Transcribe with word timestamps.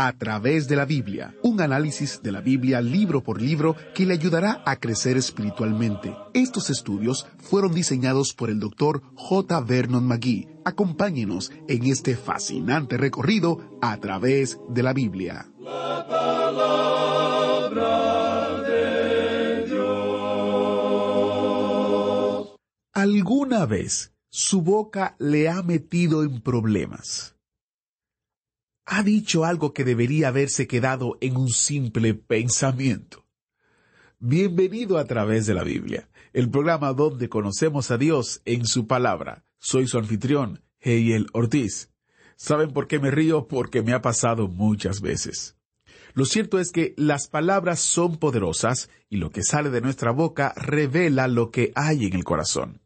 A 0.00 0.12
través 0.12 0.68
de 0.68 0.76
la 0.76 0.84
Biblia, 0.84 1.34
un 1.42 1.60
análisis 1.60 2.22
de 2.22 2.30
la 2.30 2.40
Biblia 2.40 2.80
libro 2.80 3.20
por 3.24 3.42
libro 3.42 3.74
que 3.96 4.06
le 4.06 4.14
ayudará 4.14 4.62
a 4.64 4.76
crecer 4.76 5.16
espiritualmente. 5.16 6.14
Estos 6.34 6.70
estudios 6.70 7.26
fueron 7.38 7.74
diseñados 7.74 8.32
por 8.32 8.48
el 8.48 8.60
doctor 8.60 9.02
J. 9.16 9.60
Vernon 9.62 10.06
McGee. 10.06 10.46
Acompáñenos 10.64 11.50
en 11.66 11.86
este 11.86 12.14
fascinante 12.14 12.96
recorrido 12.96 13.78
a 13.82 13.96
través 13.96 14.60
de 14.68 14.84
la 14.84 14.92
Biblia. 14.92 15.48
La. 15.58 15.98
¿Alguna 22.92 23.64
vez 23.64 24.12
su 24.28 24.62
boca 24.62 25.14
le 25.20 25.48
ha 25.48 25.62
metido 25.62 26.24
en 26.24 26.40
problemas? 26.40 27.37
Ha 28.90 29.02
dicho 29.02 29.44
algo 29.44 29.74
que 29.74 29.84
debería 29.84 30.28
haberse 30.28 30.66
quedado 30.66 31.18
en 31.20 31.36
un 31.36 31.50
simple 31.50 32.14
pensamiento. 32.14 33.26
Bienvenido 34.18 34.96
a 34.96 35.04
través 35.04 35.44
de 35.46 35.52
la 35.52 35.62
Biblia, 35.62 36.08
el 36.32 36.48
programa 36.48 36.94
donde 36.94 37.28
conocemos 37.28 37.90
a 37.90 37.98
Dios 37.98 38.40
en 38.46 38.64
su 38.64 38.86
palabra. 38.86 39.44
Soy 39.58 39.86
su 39.86 39.98
anfitrión, 39.98 40.62
Heiel 40.80 41.26
Ortiz. 41.34 41.90
¿Saben 42.36 42.72
por 42.72 42.88
qué 42.88 42.98
me 42.98 43.10
río? 43.10 43.46
Porque 43.46 43.82
me 43.82 43.92
ha 43.92 44.00
pasado 44.00 44.48
muchas 44.48 45.02
veces. 45.02 45.58
Lo 46.14 46.24
cierto 46.24 46.58
es 46.58 46.72
que 46.72 46.94
las 46.96 47.28
palabras 47.28 47.80
son 47.80 48.16
poderosas 48.16 48.88
y 49.10 49.18
lo 49.18 49.30
que 49.30 49.42
sale 49.42 49.68
de 49.68 49.82
nuestra 49.82 50.12
boca 50.12 50.54
revela 50.56 51.28
lo 51.28 51.50
que 51.50 51.72
hay 51.74 52.06
en 52.06 52.14
el 52.14 52.24
corazón. 52.24 52.80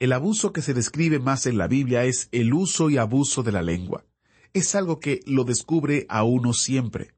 El 0.00 0.14
abuso 0.14 0.52
que 0.52 0.62
se 0.62 0.74
describe 0.74 1.20
más 1.20 1.46
en 1.46 1.58
la 1.58 1.68
Biblia 1.68 2.04
es 2.06 2.28
el 2.32 2.52
uso 2.52 2.90
y 2.90 2.96
abuso 2.96 3.44
de 3.44 3.52
la 3.52 3.62
lengua 3.62 4.04
es 4.52 4.74
algo 4.74 5.00
que 5.00 5.20
lo 5.26 5.44
descubre 5.44 6.06
a 6.08 6.24
uno 6.24 6.52
siempre. 6.52 7.14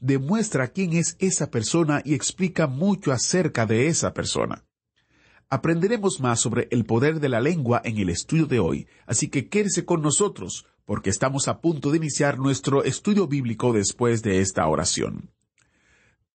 Demuestra 0.00 0.68
quién 0.68 0.92
es 0.92 1.16
esa 1.18 1.50
persona 1.50 2.02
y 2.04 2.14
explica 2.14 2.66
mucho 2.66 3.12
acerca 3.12 3.66
de 3.66 3.88
esa 3.88 4.14
persona. 4.14 4.64
Aprenderemos 5.50 6.20
más 6.20 6.40
sobre 6.40 6.68
el 6.70 6.84
poder 6.84 7.20
de 7.20 7.30
la 7.30 7.40
lengua 7.40 7.80
en 7.84 7.98
el 7.98 8.10
estudio 8.10 8.46
de 8.46 8.60
hoy, 8.60 8.86
así 9.06 9.28
que 9.28 9.48
quédese 9.48 9.84
con 9.84 10.02
nosotros, 10.02 10.66
porque 10.84 11.10
estamos 11.10 11.48
a 11.48 11.60
punto 11.60 11.90
de 11.90 11.96
iniciar 11.96 12.38
nuestro 12.38 12.84
estudio 12.84 13.26
bíblico 13.26 13.72
después 13.72 14.22
de 14.22 14.40
esta 14.40 14.66
oración. 14.68 15.32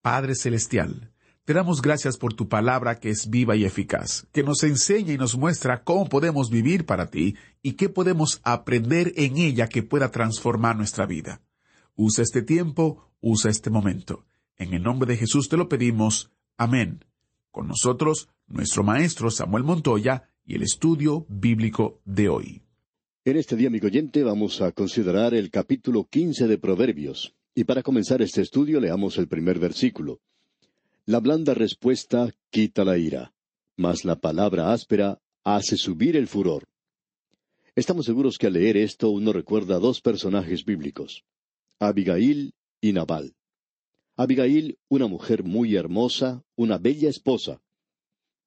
Padre 0.02 0.36
Celestial, 0.36 1.13
te 1.46 1.54
damos 1.54 1.82
gracias 1.82 2.18
por 2.18 2.34
tu 2.34 2.48
palabra 2.48 3.00
que 3.00 3.10
es 3.10 3.30
viva 3.30 3.58
y 3.58 3.66
eficaz, 3.66 4.28
que 4.32 4.44
nos 4.44 4.64
enseña 4.64 5.12
y 5.12 5.18
nos 5.18 5.38
muestra 5.38 5.84
cómo 5.84 6.08
podemos 6.08 6.50
vivir 6.50 6.86
para 6.86 7.08
ti 7.08 7.36
y 7.62 7.74
qué 7.74 7.90
podemos 7.90 8.40
aprender 8.44 9.12
en 9.18 9.38
ella 9.38 9.68
que 9.68 9.84
pueda 9.84 10.10
transformar 10.10 10.78
nuestra 10.78 11.06
vida. 11.06 11.42
Usa 11.96 12.24
este 12.24 12.44
tiempo, 12.44 13.12
usa 13.20 13.52
este 13.52 13.70
momento. 13.70 14.26
En 14.58 14.74
el 14.74 14.84
nombre 14.84 15.06
de 15.12 15.18
Jesús 15.18 15.50
te 15.50 15.58
lo 15.58 15.68
pedimos. 15.68 16.32
Amén. 16.58 17.04
Con 17.52 17.68
nosotros, 17.68 18.30
nuestro 18.48 18.84
maestro 18.84 19.30
Samuel 19.30 19.66
Montoya 19.66 20.30
y 20.46 20.56
el 20.56 20.64
estudio 20.64 21.26
bíblico 21.28 22.00
de 22.06 22.30
hoy. 22.30 22.62
En 23.26 23.36
este 23.36 23.58
día, 23.58 23.68
amigo 23.68 23.88
oyente, 23.88 24.24
vamos 24.24 24.62
a 24.62 24.72
considerar 24.72 25.34
el 25.34 25.50
capítulo 25.50 26.08
quince 26.10 26.48
de 26.48 26.58
Proverbios. 26.58 27.36
Y 27.54 27.66
para 27.66 27.84
comenzar 27.84 28.22
este 28.22 28.42
estudio, 28.42 28.80
leamos 28.80 29.18
el 29.18 29.28
primer 29.28 29.60
versículo. 29.60 30.22
La 31.06 31.20
blanda 31.20 31.54
respuesta 31.54 32.34
quita 32.50 32.86
la 32.86 32.98
ira, 32.98 33.34
mas 33.76 34.06
la 34.06 34.16
palabra 34.16 34.72
áspera 34.72 35.20
hace 35.44 35.76
subir 35.76 36.16
el 36.16 36.28
furor. 36.28 36.64
Estamos 37.76 38.06
seguros 38.06 38.38
que 38.38 38.48
al 38.48 38.54
leer 38.54 38.78
esto 38.78 39.10
uno 39.10 39.34
recuerda 39.34 39.76
a 39.76 39.80
dos 39.80 40.00
personajes 40.00 40.64
bíblicos, 40.64 41.26
Abigail 41.78 42.54
y 42.80 42.94
Nabal. 42.94 43.36
Abigail, 44.16 44.80
una 44.88 45.08
mujer 45.08 45.44
muy 45.44 45.76
hermosa, 45.76 46.46
una 46.56 46.78
bella 46.78 47.10
esposa, 47.10 47.62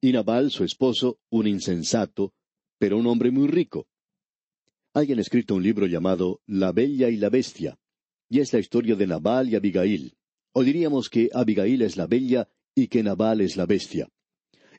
y 0.01 0.11
Nabal, 0.11 0.49
su 0.49 0.63
esposo, 0.63 1.19
un 1.29 1.45
insensato, 1.45 2.33
pero 2.79 2.97
un 2.97 3.05
hombre 3.05 3.29
muy 3.29 3.49
rico. 3.49 3.85
Alguien 4.95 5.19
ha 5.19 5.21
escrito 5.21 5.53
un 5.53 5.61
libro 5.61 5.85
llamado 5.85 6.41
La 6.47 6.71
Bella 6.71 7.09
y 7.09 7.17
la 7.17 7.29
Bestia, 7.29 7.77
y 8.29 8.39
es 8.39 8.51
la 8.51 8.57
historia 8.57 8.95
de 8.95 9.05
Nabal 9.05 9.47
y 9.47 9.55
Abigail. 9.55 10.16
O 10.59 10.63
diríamos 10.63 11.07
que 11.07 11.29
Abigail 11.35 11.83
es 11.83 11.97
la 11.97 12.07
bella 12.07 12.49
y 12.73 12.87
que 12.87 13.03
Nabal 13.03 13.41
es 13.41 13.57
la 13.57 13.67
bestia. 13.67 14.09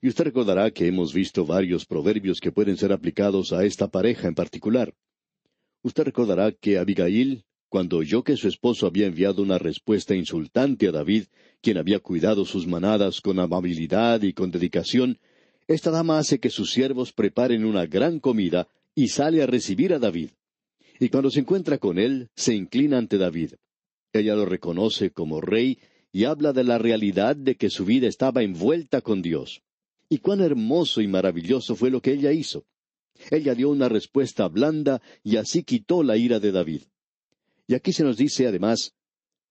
Y 0.03 0.09
usted 0.09 0.25
recordará 0.25 0.73
que 0.73 0.89
hemos 0.89 1.15
visto 1.15 1.47
varios 1.47 1.87
proverbios 1.87 2.41
que 2.41 2.51
pueden 2.51 2.77
ser 2.77 2.91
aplicados 2.93 3.53
a 3.53 3.65
esta 3.65 3.87
pareja 3.87 4.27
en 4.27 4.35
particular. 4.35 4.93
Usted 5.85 6.03
recordará 6.03 6.51
que 6.51 6.79
Abigail, 6.79 7.45
cuando 7.69 7.99
oyó 7.99 8.25
que 8.25 8.37
su 8.37 8.49
esposo 8.49 8.89
había 8.89 9.07
enviado 9.07 9.41
una 9.41 9.57
respuesta 9.57 10.17
insultante 10.17 10.89
a 10.89 10.91
David, 10.91 11.27
quien 11.63 11.79
había 11.79 12.01
cuidado 12.01 12.45
sus 12.45 12.67
manadas 12.67 13.21
con 13.21 13.39
amabilidad 13.39 14.23
y 14.23 14.33
con 14.33 14.51
dedicación, 14.51 15.21
esta 15.69 15.93
dama 15.93 16.19
hace 16.19 16.41
que 16.41 16.51
sus 16.51 16.73
siervos 16.73 17.13
preparen 17.13 17.65
una 17.65 17.87
gran 17.87 18.19
comida 18.19 18.67
y 18.97 19.11
sale 19.11 19.45
a 19.45 19.47
recibir 19.47 19.95
a 19.95 20.01
David. 20.01 20.31
Y 20.99 21.09
cuando 21.09 21.31
se 21.31 21.39
encuentra 21.39 21.79
con 21.79 22.01
él, 22.01 22.31
se 22.35 22.57
inclina 22.57 22.99
ante 22.99 23.17
David. 23.17 23.53
Ella 24.13 24.35
lo 24.35 24.47
reconoce 24.47 25.11
como 25.11 25.41
rey 25.41 25.79
y 26.13 26.25
habla 26.25 26.53
de 26.53 26.65
la 26.65 26.79
realidad 26.79 27.37
de 27.37 27.57
que 27.57 27.71
su 27.71 27.85
vida 27.85 28.07
estaba 28.09 28.43
envuelta 28.43 29.01
con 29.01 29.23
Dios. 29.23 29.63
Y 30.09 30.19
cuán 30.19 30.41
hermoso 30.41 31.01
y 31.01 31.09
maravilloso 31.09 31.77
fue 31.77 31.91
lo 31.91 32.01
que 32.01 32.13
ella 32.13 32.33
hizo. 32.33 32.65
Ella 33.31 33.55
dio 33.55 33.69
una 33.69 33.89
respuesta 33.89 34.49
blanda 34.49 35.03
y 35.23 35.37
así 35.37 35.65
quitó 35.65 36.03
la 36.03 36.17
ira 36.17 36.41
de 36.41 36.53
David. 36.53 36.83
Y 37.67 37.75
aquí 37.75 37.93
se 37.93 38.05
nos 38.05 38.17
dice 38.17 38.47
además, 38.47 38.95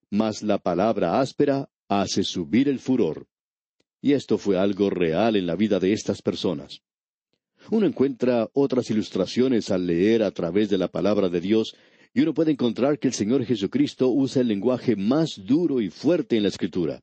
mas 0.09 0.41
la 0.41 0.57
palabra 0.57 1.19
áspera 1.19 1.69
hace 1.87 2.23
subir 2.23 2.69
el 2.69 2.79
furor. 2.79 3.27
Y 4.01 4.13
esto 4.13 4.37
fue 4.37 4.57
algo 4.57 4.89
real 4.89 5.35
en 5.35 5.45
la 5.45 5.55
vida 5.55 5.79
de 5.79 5.93
estas 5.93 6.21
personas. 6.21 6.81
Uno 7.69 7.85
encuentra 7.85 8.49
otras 8.53 8.89
ilustraciones 8.89 9.69
al 9.71 9.85
leer 9.85 10.23
a 10.23 10.31
través 10.31 10.69
de 10.69 10.77
la 10.77 10.87
palabra 10.87 11.29
de 11.29 11.41
Dios 11.41 11.75
y 12.17 12.21
uno 12.21 12.33
puede 12.33 12.51
encontrar 12.51 12.97
que 12.97 13.09
el 13.09 13.13
Señor 13.13 13.45
Jesucristo 13.45 14.09
usa 14.09 14.41
el 14.41 14.47
lenguaje 14.47 14.95
más 14.95 15.39
duro 15.45 15.81
y 15.81 15.91
fuerte 15.91 16.35
en 16.35 16.41
la 16.41 16.49
Escritura. 16.49 16.99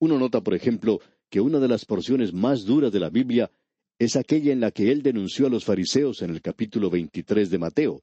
Uno 0.00 0.18
nota, 0.18 0.40
por 0.40 0.54
ejemplo, 0.54 0.98
que 1.30 1.40
una 1.40 1.60
de 1.60 1.68
las 1.68 1.84
porciones 1.84 2.32
más 2.32 2.64
duras 2.64 2.90
de 2.90 2.98
la 2.98 3.08
Biblia 3.08 3.52
es 4.00 4.16
aquella 4.16 4.52
en 4.52 4.58
la 4.58 4.72
que 4.72 4.90
él 4.90 5.00
denunció 5.00 5.46
a 5.46 5.48
los 5.48 5.64
fariseos 5.64 6.22
en 6.22 6.30
el 6.30 6.42
capítulo 6.42 6.90
23 6.90 7.50
de 7.50 7.58
Mateo. 7.58 8.02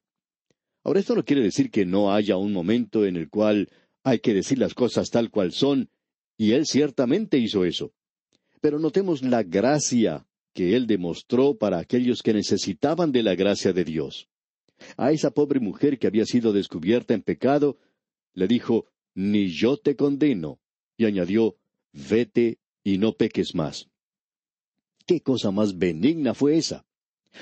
Ahora, 0.85 1.01
esto 1.01 1.13
no 1.13 1.25
quiere 1.25 1.41
decir 1.41 1.69
que 1.69 1.85
no 1.85 2.13
haya 2.13 2.37
un 2.37 2.53
momento 2.53 3.05
en 3.05 3.17
el 3.17 3.29
cual 3.29 3.67
hay 4.05 4.19
que 4.19 4.33
decir 4.33 4.59
las 4.59 4.73
cosas 4.73 5.09
tal 5.09 5.31
cual 5.31 5.51
son, 5.51 5.89
y 6.37 6.53
él 6.53 6.65
ciertamente 6.65 7.37
hizo 7.37 7.65
eso. 7.65 7.91
Pero 8.61 8.79
notemos 8.79 9.23
la 9.23 9.43
gracia 9.43 10.25
que 10.53 10.77
él 10.77 10.87
demostró 10.87 11.57
para 11.57 11.79
aquellos 11.79 12.21
que 12.21 12.33
necesitaban 12.33 13.11
de 13.11 13.23
la 13.23 13.35
gracia 13.35 13.73
de 13.73 13.83
Dios. 13.83 14.29
A 14.97 15.11
esa 15.11 15.31
pobre 15.31 15.59
mujer 15.59 15.99
que 15.99 16.07
había 16.07 16.25
sido 16.25 16.53
descubierta 16.53 17.13
en 17.13 17.21
pecado, 17.21 17.77
le 18.33 18.47
dijo, 18.47 18.87
Ni 19.13 19.49
yo 19.49 19.77
te 19.77 19.95
condeno, 19.95 20.59
y 20.97 21.05
añadió, 21.05 21.57
Vete 21.91 22.59
y 22.83 22.97
no 22.97 23.13
peques 23.13 23.55
más. 23.55 23.89
¿Qué 25.05 25.21
cosa 25.21 25.51
más 25.51 25.77
benigna 25.77 26.33
fue 26.33 26.57
esa? 26.57 26.85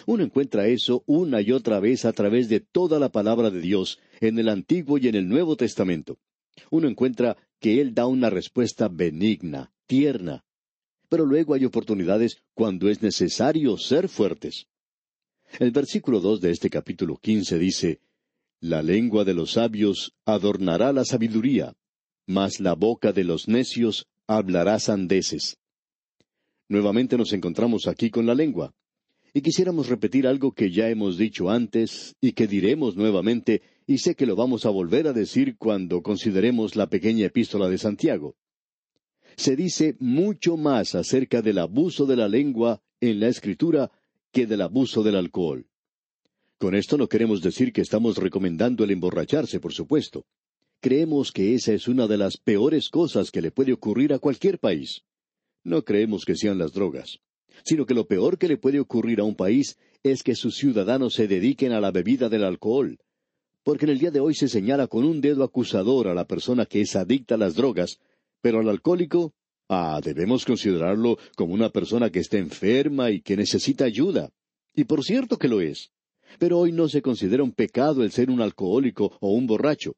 Uno 0.05 0.23
encuentra 0.23 0.67
eso 0.67 1.03
una 1.05 1.41
y 1.41 1.51
otra 1.51 1.79
vez 1.79 2.05
a 2.05 2.13
través 2.13 2.49
de 2.49 2.59
toda 2.59 2.99
la 2.99 3.09
palabra 3.09 3.49
de 3.49 3.61
Dios, 3.61 3.99
en 4.19 4.39
el 4.39 4.49
Antiguo 4.49 4.97
y 4.97 5.07
en 5.07 5.15
el 5.15 5.27
Nuevo 5.27 5.55
Testamento. 5.55 6.17
Uno 6.71 6.87
encuentra 6.87 7.37
que 7.59 7.81
Él 7.81 7.93
da 7.93 8.05
una 8.05 8.29
respuesta 8.29 8.87
benigna, 8.87 9.71
tierna. 9.85 10.45
Pero 11.09 11.25
luego 11.25 11.53
hay 11.53 11.65
oportunidades 11.65 12.41
cuando 12.53 12.89
es 12.89 13.01
necesario 13.01 13.77
ser 13.77 14.09
fuertes. 14.09 14.67
El 15.59 15.71
versículo 15.71 16.19
dos 16.19 16.39
de 16.39 16.51
este 16.51 16.69
capítulo 16.69 17.17
quince 17.17 17.57
dice 17.57 17.99
La 18.59 18.83
lengua 18.83 19.25
de 19.25 19.33
los 19.33 19.53
sabios 19.53 20.13
adornará 20.25 20.93
la 20.93 21.03
sabiduría, 21.03 21.75
mas 22.27 22.59
la 22.59 22.73
boca 22.73 23.11
de 23.11 23.23
los 23.23 23.47
necios 23.47 24.07
hablará 24.27 24.79
sandeces. 24.79 25.57
Nuevamente 26.69 27.17
nos 27.17 27.33
encontramos 27.33 27.87
aquí 27.87 28.09
con 28.09 28.25
la 28.25 28.35
lengua. 28.35 28.73
Y 29.33 29.41
quisiéramos 29.41 29.87
repetir 29.87 30.27
algo 30.27 30.51
que 30.51 30.71
ya 30.71 30.89
hemos 30.89 31.17
dicho 31.17 31.49
antes 31.49 32.15
y 32.19 32.33
que 32.33 32.47
diremos 32.47 32.95
nuevamente, 32.95 33.61
y 33.85 33.99
sé 33.99 34.15
que 34.15 34.25
lo 34.25 34.35
vamos 34.35 34.65
a 34.65 34.69
volver 34.69 35.07
a 35.07 35.13
decir 35.13 35.57
cuando 35.57 36.01
consideremos 36.01 36.75
la 36.75 36.87
pequeña 36.87 37.25
epístola 37.25 37.69
de 37.69 37.77
Santiago. 37.77 38.35
Se 39.37 39.55
dice 39.55 39.95
mucho 39.99 40.57
más 40.57 40.95
acerca 40.95 41.41
del 41.41 41.59
abuso 41.59 42.05
de 42.05 42.15
la 42.15 42.27
lengua 42.27 42.81
en 42.99 43.19
la 43.19 43.27
Escritura 43.27 43.91
que 44.31 44.45
del 44.45 44.61
abuso 44.61 45.03
del 45.03 45.15
alcohol. 45.15 45.67
Con 46.57 46.75
esto 46.75 46.97
no 46.97 47.07
queremos 47.07 47.41
decir 47.41 47.71
que 47.71 47.81
estamos 47.81 48.17
recomendando 48.17 48.83
el 48.83 48.91
emborracharse, 48.91 49.59
por 49.59 49.73
supuesto. 49.73 50.25
Creemos 50.79 51.31
que 51.31 51.55
esa 51.55 51.73
es 51.73 51.87
una 51.87 52.07
de 52.07 52.17
las 52.17 52.37
peores 52.37 52.89
cosas 52.89 53.31
que 53.31 53.41
le 53.41 53.51
puede 53.51 53.73
ocurrir 53.73 54.13
a 54.13 54.19
cualquier 54.19 54.59
país. 54.59 55.03
No 55.63 55.83
creemos 55.83 56.25
que 56.25 56.35
sean 56.35 56.57
las 56.57 56.73
drogas 56.73 57.19
sino 57.63 57.85
que 57.85 57.93
lo 57.93 58.07
peor 58.07 58.37
que 58.37 58.47
le 58.47 58.57
puede 58.57 58.79
ocurrir 58.79 59.19
a 59.19 59.23
un 59.23 59.35
país 59.35 59.77
es 60.03 60.23
que 60.23 60.35
sus 60.35 60.55
ciudadanos 60.55 61.13
se 61.13 61.27
dediquen 61.27 61.71
a 61.71 61.81
la 61.81 61.91
bebida 61.91 62.29
del 62.29 62.43
alcohol. 62.43 62.99
Porque 63.63 63.85
en 63.85 63.91
el 63.91 63.99
día 63.99 64.11
de 64.11 64.19
hoy 64.19 64.35
se 64.35 64.47
señala 64.47 64.87
con 64.87 65.03
un 65.03 65.19
dedo 65.21 65.43
acusador 65.43 66.07
a 66.07 66.13
la 66.13 66.25
persona 66.25 66.65
que 66.65 66.81
es 66.81 66.95
adicta 66.95 67.35
a 67.35 67.37
las 67.37 67.55
drogas, 67.55 67.99
pero 68.41 68.59
al 68.59 68.69
alcohólico, 68.69 69.33
ah, 69.69 69.99
debemos 70.03 70.45
considerarlo 70.45 71.17
como 71.35 71.53
una 71.53 71.69
persona 71.69 72.09
que 72.09 72.19
está 72.19 72.37
enferma 72.37 73.11
y 73.11 73.21
que 73.21 73.37
necesita 73.37 73.85
ayuda. 73.85 74.29
Y 74.75 74.83
por 74.83 75.03
cierto 75.03 75.37
que 75.37 75.47
lo 75.47 75.61
es. 75.61 75.91
Pero 76.39 76.59
hoy 76.59 76.71
no 76.71 76.89
se 76.89 77.01
considera 77.01 77.43
un 77.43 77.51
pecado 77.51 78.03
el 78.03 78.11
ser 78.11 78.29
un 78.29 78.41
alcohólico 78.41 79.17
o 79.21 79.31
un 79.31 79.47
borracho. 79.47 79.95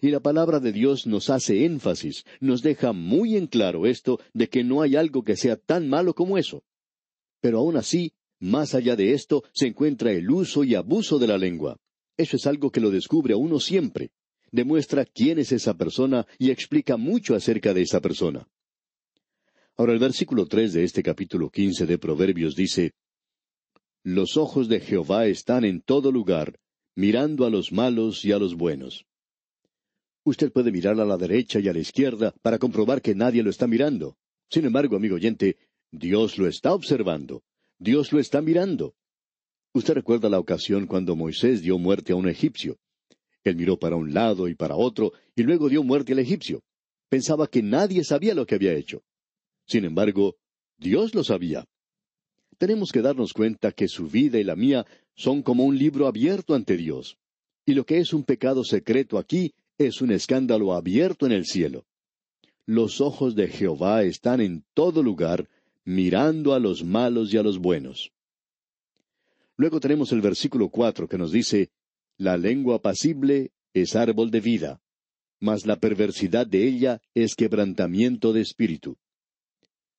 Y 0.00 0.10
la 0.10 0.20
palabra 0.20 0.60
de 0.60 0.72
Dios 0.72 1.06
nos 1.06 1.28
hace 1.28 1.64
énfasis, 1.64 2.24
nos 2.40 2.62
deja 2.62 2.92
muy 2.92 3.36
en 3.36 3.48
claro 3.48 3.86
esto 3.86 4.20
de 4.32 4.48
que 4.48 4.62
no 4.62 4.82
hay 4.82 4.94
algo 4.94 5.24
que 5.24 5.36
sea 5.36 5.56
tan 5.56 5.88
malo 5.88 6.14
como 6.14 6.38
eso. 6.38 6.62
Pero 7.40 7.58
aún 7.58 7.76
así, 7.76 8.12
más 8.38 8.74
allá 8.74 8.94
de 8.94 9.12
esto, 9.12 9.42
se 9.52 9.66
encuentra 9.66 10.12
el 10.12 10.30
uso 10.30 10.62
y 10.62 10.76
abuso 10.76 11.18
de 11.18 11.26
la 11.26 11.38
lengua. 11.38 11.76
Eso 12.16 12.36
es 12.36 12.46
algo 12.46 12.70
que 12.70 12.80
lo 12.80 12.90
descubre 12.90 13.34
a 13.34 13.36
uno 13.36 13.58
siempre. 13.58 14.10
Demuestra 14.52 15.04
quién 15.04 15.38
es 15.38 15.52
esa 15.52 15.74
persona 15.74 16.26
y 16.38 16.50
explica 16.50 16.96
mucho 16.96 17.34
acerca 17.34 17.74
de 17.74 17.82
esa 17.82 18.00
persona. 18.00 18.46
Ahora 19.80 19.92
el 19.92 20.00
versículo 20.00 20.46
tres 20.46 20.72
de 20.72 20.82
este 20.82 21.04
capítulo 21.04 21.50
quince 21.50 21.86
de 21.86 21.98
Proverbios 21.98 22.56
dice 22.56 22.94
Los 24.02 24.36
ojos 24.36 24.68
de 24.68 24.80
Jehová 24.80 25.28
están 25.28 25.64
en 25.64 25.82
todo 25.82 26.10
lugar, 26.10 26.58
mirando 26.96 27.46
a 27.46 27.50
los 27.50 27.70
malos 27.70 28.24
y 28.24 28.32
a 28.32 28.40
los 28.40 28.56
buenos. 28.56 29.06
Usted 30.24 30.50
puede 30.50 30.72
mirar 30.72 30.98
a 30.98 31.04
la 31.04 31.16
derecha 31.16 31.60
y 31.60 31.68
a 31.68 31.72
la 31.72 31.78
izquierda 31.78 32.34
para 32.42 32.58
comprobar 32.58 33.00
que 33.00 33.14
nadie 33.14 33.44
lo 33.44 33.50
está 33.50 33.68
mirando. 33.68 34.16
Sin 34.50 34.64
embargo, 34.64 34.96
amigo 34.96 35.14
oyente, 35.14 35.56
Dios 35.92 36.38
lo 36.38 36.48
está 36.48 36.74
observando. 36.74 37.44
Dios 37.78 38.12
lo 38.12 38.18
está 38.18 38.42
mirando. 38.42 38.96
Usted 39.74 39.94
recuerda 39.94 40.28
la 40.28 40.40
ocasión 40.40 40.88
cuando 40.88 41.14
Moisés 41.14 41.62
dio 41.62 41.78
muerte 41.78 42.12
a 42.12 42.16
un 42.16 42.28
egipcio. 42.28 42.80
Él 43.44 43.54
miró 43.54 43.78
para 43.78 43.94
un 43.94 44.12
lado 44.12 44.48
y 44.48 44.56
para 44.56 44.74
otro, 44.74 45.12
y 45.36 45.44
luego 45.44 45.68
dio 45.68 45.84
muerte 45.84 46.14
al 46.14 46.18
egipcio. 46.18 46.64
Pensaba 47.08 47.46
que 47.46 47.62
nadie 47.62 48.02
sabía 48.02 48.34
lo 48.34 48.44
que 48.44 48.56
había 48.56 48.74
hecho. 48.74 49.04
Sin 49.68 49.84
embargo, 49.84 50.36
Dios 50.78 51.14
lo 51.14 51.22
sabía. 51.22 51.66
Tenemos 52.56 52.90
que 52.90 53.02
darnos 53.02 53.32
cuenta 53.32 53.70
que 53.70 53.86
su 53.86 54.08
vida 54.08 54.38
y 54.38 54.44
la 54.44 54.56
mía 54.56 54.86
son 55.14 55.42
como 55.42 55.64
un 55.64 55.78
libro 55.78 56.06
abierto 56.06 56.54
ante 56.54 56.76
Dios. 56.76 57.18
Y 57.66 57.74
lo 57.74 57.84
que 57.84 57.98
es 57.98 58.12
un 58.12 58.24
pecado 58.24 58.64
secreto 58.64 59.18
aquí 59.18 59.52
es 59.76 60.00
un 60.00 60.10
escándalo 60.10 60.72
abierto 60.72 61.26
en 61.26 61.32
el 61.32 61.44
cielo. 61.44 61.84
Los 62.64 63.00
ojos 63.00 63.34
de 63.34 63.48
Jehová 63.48 64.02
están 64.02 64.40
en 64.40 64.64
todo 64.74 65.02
lugar, 65.02 65.48
mirando 65.84 66.54
a 66.54 66.58
los 66.58 66.82
malos 66.82 67.32
y 67.32 67.36
a 67.36 67.42
los 67.42 67.58
buenos. 67.58 68.10
Luego 69.56 69.80
tenemos 69.80 70.12
el 70.12 70.20
versículo 70.20 70.68
cuatro 70.70 71.08
que 71.08 71.18
nos 71.18 71.30
dice, 71.30 71.70
La 72.16 72.36
lengua 72.36 72.76
apacible 72.76 73.52
es 73.74 73.96
árbol 73.96 74.30
de 74.30 74.40
vida, 74.40 74.80
mas 75.40 75.66
la 75.66 75.76
perversidad 75.76 76.46
de 76.46 76.66
ella 76.66 77.00
es 77.14 77.34
quebrantamiento 77.34 78.32
de 78.32 78.40
espíritu. 78.40 78.96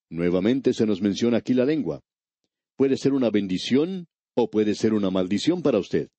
Nuevamente 0.10 0.74
se 0.74 0.86
nos 0.86 1.02
menciona 1.02 1.38
aquí 1.38 1.54
la 1.54 1.66
lengua. 1.66 2.02
Puede 2.76 2.98
ser 2.98 3.14
una 3.14 3.30
bendición 3.30 4.08
o 4.36 4.50
puede 4.50 4.76
ser 4.76 4.94
una 4.94 5.12
maldición 5.12 5.62
para 5.62 5.80
usted. 5.80 6.10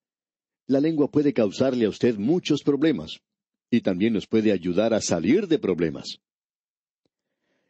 La 0.67 0.81
lengua 0.81 1.11
puede 1.11 1.33
causarle 1.33 1.87
a 1.87 1.89
usted 1.89 2.17
muchos 2.17 2.63
problemas 2.63 3.21
y 3.71 3.81
también 3.81 4.13
nos 4.13 4.27
puede 4.27 4.53
ayudar 4.53 4.95
a 4.95 5.01
salir 5.01 5.47
de 5.49 5.59
problemas. 5.59 6.19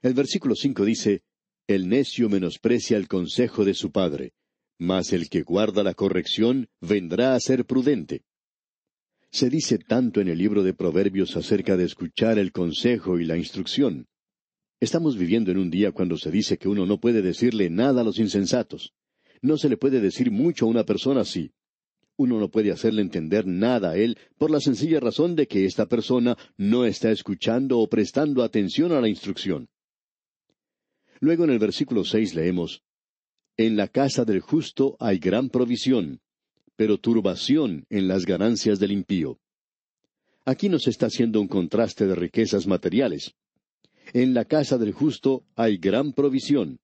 El 0.03 0.15
versículo 0.15 0.55
cinco 0.55 0.85
dice, 0.85 1.23
el 1.67 1.89
necio 1.89 2.29
menosprecia 2.29 2.97
el 2.97 3.07
consejo 3.07 3.65
de 3.65 3.75
su 3.75 3.93
padre, 3.93 4.33
mas 4.79 5.13
el 5.13 5.29
que 5.29 5.43
guarda 5.43 5.83
la 5.83 5.95
corrección 5.95 6.69
vendrá 6.81 7.35
a 7.35 7.41
ser 7.41 7.67
prudente. 7.67 8.23
Se 9.31 9.51
dice 9.51 9.79
tanto 9.79 10.21
en 10.21 10.29
el 10.29 10.39
libro 10.39 10.63
de 10.63 10.75
Proverbios 10.75 11.37
acerca 11.37 11.77
de 11.77 11.85
escuchar 11.85 12.39
el 12.39 12.51
consejo 12.51 13.21
y 13.21 13.25
la 13.25 13.37
instrucción. 13.37 14.07
Estamos 14.81 15.19
viviendo 15.19 15.51
en 15.51 15.59
un 15.59 15.71
día 15.71 15.93
cuando 15.93 16.17
se 16.17 16.31
dice 16.31 16.57
que 16.57 16.67
uno 16.67 16.87
no 16.87 16.99
puede 16.99 17.21
decirle 17.21 17.69
nada 17.69 18.01
a 18.01 18.05
los 18.05 18.19
insensatos. 18.19 18.95
No 19.43 19.59
se 19.59 19.69
le 19.69 19.77
puede 19.77 20.01
decir 20.01 20.31
mucho 20.31 20.65
a 20.65 20.69
una 20.69 20.85
persona 20.85 21.21
así. 21.21 21.53
Uno 22.17 22.41
no 22.41 22.51
puede 22.51 22.73
hacerle 22.73 23.03
entender 23.03 23.47
nada 23.47 23.91
a 23.91 23.97
él 23.97 24.17
por 24.39 24.51
la 24.51 24.59
sencilla 24.59 24.99
razón 24.99 25.37
de 25.37 25.47
que 25.47 25.67
esta 25.67 25.85
persona 25.85 26.39
no 26.57 26.87
está 26.87 27.11
escuchando 27.11 27.79
o 27.79 27.91
prestando 27.91 28.43
atención 28.43 28.93
a 28.93 29.03
la 29.03 29.09
instrucción. 29.09 29.69
Luego 31.21 31.45
en 31.45 31.51
el 31.51 31.59
versículo 31.59 32.03
seis 32.03 32.35
leemos 32.35 32.83
En 33.59 33.77
la 33.77 33.89
casa 33.89 34.25
del 34.25 34.41
justo 34.41 34.97
hay 34.99 35.19
gran 35.19 35.51
provisión, 35.51 36.21
pero 36.77 36.97
turbación 36.97 37.85
en 37.91 38.09
las 38.09 38.25
ganancias 38.25 38.79
del 38.79 38.93
impío. 38.93 39.39
Aquí 40.47 40.71
nos 40.71 40.89
está 40.89 41.07
haciendo 41.07 41.39
un 41.39 41.49
contraste 41.49 42.07
de 42.07 42.15
riquezas 42.15 42.67
materiales. 42.67 43.35
En 44.13 44.35
la 44.35 44.45
casa 44.45 44.77
del 44.77 44.93
justo 44.93 45.45
hay 45.55 45.77
gran 45.77 46.13
provisión. 46.13 46.81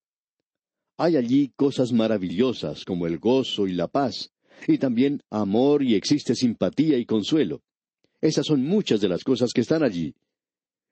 Hay 0.97 1.17
allí 1.17 1.53
cosas 1.57 1.93
maravillosas 1.93 2.85
como 2.85 3.07
el 3.07 3.19
gozo 3.19 3.67
y 3.67 3.73
la 3.73 3.89
paz, 3.89 4.31
y 4.69 4.79
también 4.79 5.23
amor 5.29 5.83
y 5.83 5.97
existe 5.97 6.37
simpatía 6.37 6.99
y 6.99 7.05
consuelo. 7.05 7.63
Esas 8.21 8.47
son 8.47 8.63
muchas 8.65 9.01
de 9.01 9.09
las 9.09 9.25
cosas 9.25 9.53
que 9.53 9.61
están 9.63 9.83
allí. 9.83 10.15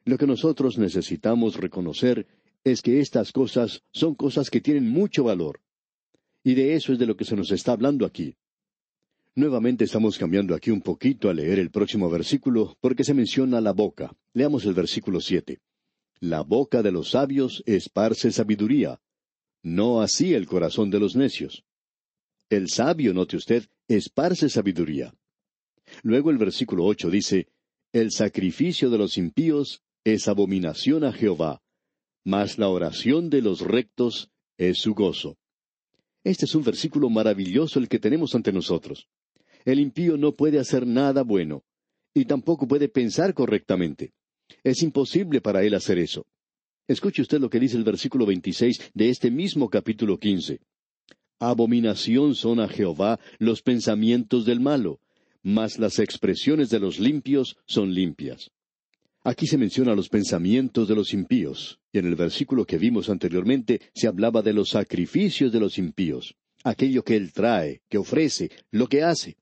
Lo 0.05 0.19
que 0.19 0.27
nosotros 0.27 0.77
necesitamos 0.77 1.57
reconocer 1.57 2.27
es 2.65 2.83
que 2.83 3.01
estas 3.01 3.31
cosas 3.31 3.83
son 3.93 4.15
cosas 4.15 4.51
que 4.51 4.61
tienen 4.61 4.89
mucho 4.89 5.25
valor. 5.25 5.61
Y 6.43 6.55
de 6.55 6.75
eso 6.75 6.93
es 6.93 6.99
de 6.99 7.07
lo 7.07 7.17
que 7.17 7.25
se 7.25 7.37
nos 7.37 7.53
está 7.53 7.73
hablando 7.73 8.05
aquí. 8.05 8.35
Nuevamente 9.37 9.85
estamos 9.85 10.19
cambiando 10.19 10.55
aquí 10.55 10.71
un 10.71 10.83
poquito 10.83 11.31
a 11.31 11.35
leer 11.35 11.59
el 11.59 11.71
próximo 11.71 12.11
versículo 12.11 12.77
porque 12.81 13.05
se 13.05 13.15
menciona 13.15 13.61
la 13.61 13.73
boca. 13.73 14.15
Leamos 14.33 14.65
el 14.65 14.75
versículo 14.75 15.21
siete. 15.21 15.61
La 16.21 16.43
boca 16.43 16.83
de 16.83 16.93
los 16.93 17.11
sabios 17.11 17.63
esparce 17.67 18.31
sabiduría, 18.31 19.01
no 19.65 20.03
así 20.03 20.35
el 20.35 20.47
corazón 20.47 20.91
de 20.91 21.01
los 21.01 21.17
necios. 21.17 21.65
El 22.51 22.69
sabio, 22.69 23.15
note 23.15 23.37
usted, 23.37 23.67
esparce 23.89 24.49
sabiduría. 24.49 25.15
Luego 26.03 26.31
el 26.31 26.39
versículo 26.39 26.85
ocho 26.85 27.11
dice, 27.11 27.49
El 27.93 28.11
sacrificio 28.11 28.91
de 28.91 28.99
los 28.99 29.17
impíos 29.17 29.83
es 30.05 30.29
abominación 30.29 31.05
a 31.05 31.13
Jehová, 31.13 31.63
mas 32.25 32.59
la 32.59 32.69
oración 32.69 33.31
de 33.31 33.41
los 33.41 33.61
rectos 33.63 34.31
es 34.59 34.79
su 34.79 34.95
gozo. 34.95 35.39
Este 36.25 36.45
es 36.45 36.55
un 36.55 36.63
versículo 36.63 37.09
maravilloso 37.09 37.79
el 37.79 37.89
que 37.89 37.99
tenemos 37.99 38.35
ante 38.35 38.53
nosotros. 38.53 39.09
El 39.65 39.81
impío 39.81 40.19
no 40.19 40.37
puede 40.37 40.59
hacer 40.59 40.87
nada 40.87 41.23
bueno, 41.23 41.65
y 42.13 42.27
tampoco 42.27 42.69
puede 42.69 42.89
pensar 42.89 43.33
correctamente. 43.33 44.13
Es 44.65 44.83
imposible 44.83 45.43
para 45.43 45.63
él 45.63 45.75
hacer 45.75 45.99
eso. 45.99 46.27
Escuche 46.89 47.21
usted 47.21 47.39
lo 47.39 47.51
que 47.51 47.61
dice 47.61 47.77
el 47.77 47.85
versículo 47.85 48.25
26 48.25 48.93
de 48.95 49.11
este 49.11 49.31
mismo 49.31 49.69
capítulo 49.69 50.19
15. 50.19 50.59
Abominación 51.39 52.35
son 52.35 52.61
a 52.61 52.69
Jehová 52.69 53.21
los 53.39 53.61
pensamientos 53.61 54.47
del 54.47 54.61
malo, 54.61 55.01
mas 55.43 55.79
las 55.79 55.99
expresiones 55.99 56.71
de 56.71 56.81
los 56.81 56.99
limpios 56.99 57.59
son 57.67 57.93
limpias. 57.93 58.51
Aquí 59.23 59.47
se 59.47 59.59
menciona 59.59 59.95
los 59.95 60.09
pensamientos 60.09 60.89
de 60.89 60.95
los 60.95 61.13
impíos, 61.13 61.79
y 61.93 61.99
en 61.99 62.07
el 62.07 62.17
versículo 62.17 62.65
que 62.65 62.79
vimos 62.79 63.11
anteriormente 63.11 63.81
se 63.95 64.07
hablaba 64.07 64.41
de 64.41 64.55
los 64.55 64.71
sacrificios 64.71 65.53
de 65.53 65.61
los 65.61 65.77
impíos, 65.77 66.37
aquello 66.63 67.05
que 67.05 67.17
él 67.17 67.33
trae, 67.33 67.83
que 67.91 67.99
ofrece, 67.99 68.51
lo 68.71 68.87
que 68.87 69.03
hace. 69.03 69.37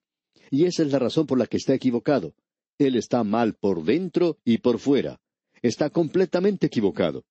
Y 0.51 0.65
esa 0.65 0.83
es 0.83 0.91
la 0.91 0.99
razón 0.99 1.27
por 1.27 1.39
la 1.39 1.47
que 1.47 1.57
está 1.57 1.75
equivocado. 1.75 2.35
Él 2.79 2.97
está 2.97 3.25
mal 3.25 3.55
por 3.55 3.85
dentro 3.85 4.39
y 4.45 4.59
por 4.59 4.79
fuera. 4.79 5.21
Está 5.63 5.91
completamente 5.91 6.67
equivocado. 6.67 7.25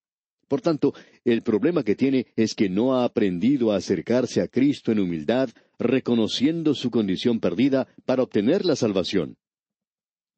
Por 0.48 0.60
tanto, 0.60 0.92
el 1.24 1.42
problema 1.42 1.82
que 1.82 1.94
tiene 1.94 2.26
es 2.36 2.54
que 2.54 2.68
no 2.68 2.94
ha 2.94 3.04
aprendido 3.04 3.72
a 3.72 3.76
acercarse 3.76 4.40
a 4.42 4.48
Cristo 4.48 4.92
en 4.92 5.00
humildad, 5.00 5.48
reconociendo 5.78 6.74
su 6.74 6.90
condición 6.90 7.40
perdida 7.40 7.88
para 8.04 8.22
obtener 8.22 8.64
la 8.64 8.76
salvación. 8.76 9.36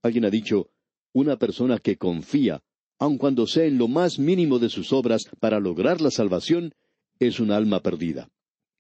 Alguien 0.02 0.24
ha 0.24 0.30
dicho, 0.30 0.70
una 1.12 1.36
persona 1.36 1.78
que 1.78 1.96
confía, 1.96 2.62
aun 2.98 3.18
cuando 3.18 3.46
sea 3.46 3.64
en 3.64 3.78
lo 3.78 3.88
más 3.88 4.18
mínimo 4.18 4.58
de 4.58 4.68
sus 4.68 4.92
obras, 4.92 5.24
para 5.40 5.58
lograr 5.58 6.00
la 6.00 6.10
salvación, 6.10 6.74
es 7.18 7.40
un 7.40 7.50
alma 7.50 7.80
perdida. 7.80 8.28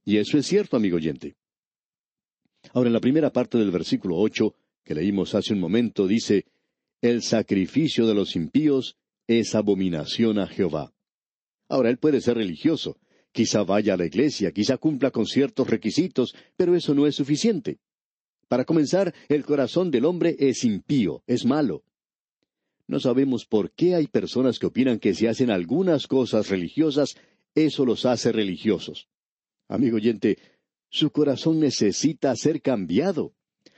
Y 0.04 0.18
eso 0.18 0.38
es 0.38 0.46
cierto, 0.46 0.76
amigo 0.76 0.96
oyente. 0.96 1.34
Ahora, 2.72 2.88
en 2.88 2.92
la 2.92 3.00
primera 3.00 3.30
parte 3.30 3.58
del 3.58 3.70
versículo 3.70 4.16
ocho, 4.16 4.54
que 4.84 4.94
leímos 4.94 5.34
hace 5.34 5.52
un 5.52 5.60
momento, 5.60 6.06
dice, 6.06 6.46
El 7.00 7.22
sacrificio 7.22 8.06
de 8.06 8.14
los 8.14 8.36
impíos 8.36 8.96
es 9.26 9.54
abominación 9.54 10.38
a 10.38 10.46
Jehová. 10.46 10.92
Ahora, 11.68 11.90
él 11.90 11.98
puede 11.98 12.20
ser 12.20 12.36
religioso, 12.36 12.98
quizá 13.32 13.64
vaya 13.64 13.94
a 13.94 13.96
la 13.96 14.06
iglesia, 14.06 14.52
quizá 14.52 14.76
cumpla 14.76 15.10
con 15.10 15.26
ciertos 15.26 15.68
requisitos, 15.68 16.34
pero 16.56 16.76
eso 16.76 16.94
no 16.94 17.06
es 17.06 17.16
suficiente. 17.16 17.78
Para 18.48 18.64
comenzar, 18.64 19.14
el 19.28 19.44
corazón 19.44 19.90
del 19.90 20.04
hombre 20.04 20.36
es 20.38 20.64
impío, 20.64 21.22
es 21.26 21.44
malo. 21.44 21.82
No 22.86 23.00
sabemos 23.00 23.46
por 23.46 23.72
qué 23.72 23.94
hay 23.94 24.06
personas 24.06 24.58
que 24.58 24.66
opinan 24.66 24.98
que 24.98 25.14
si 25.14 25.26
hacen 25.26 25.50
algunas 25.50 26.06
cosas 26.06 26.50
religiosas, 26.50 27.16
eso 27.54 27.86
los 27.86 28.04
hace 28.04 28.30
religiosos. 28.30 29.08
Amigo 29.68 29.96
oyente, 29.96 30.38
su 30.90 31.10
corazón 31.10 31.60
necesita 31.60 32.36
ser 32.36 32.60
cambiado. 32.60 33.34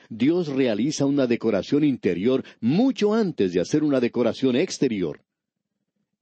Dios 0.08 0.48
realiza 0.48 1.06
una 1.06 1.26
decoración 1.26 1.84
interior 1.84 2.44
mucho 2.60 3.14
antes 3.14 3.52
de 3.52 3.60
hacer 3.60 3.82
una 3.82 4.00
decoración 4.00 4.56
exterior. 4.56 5.22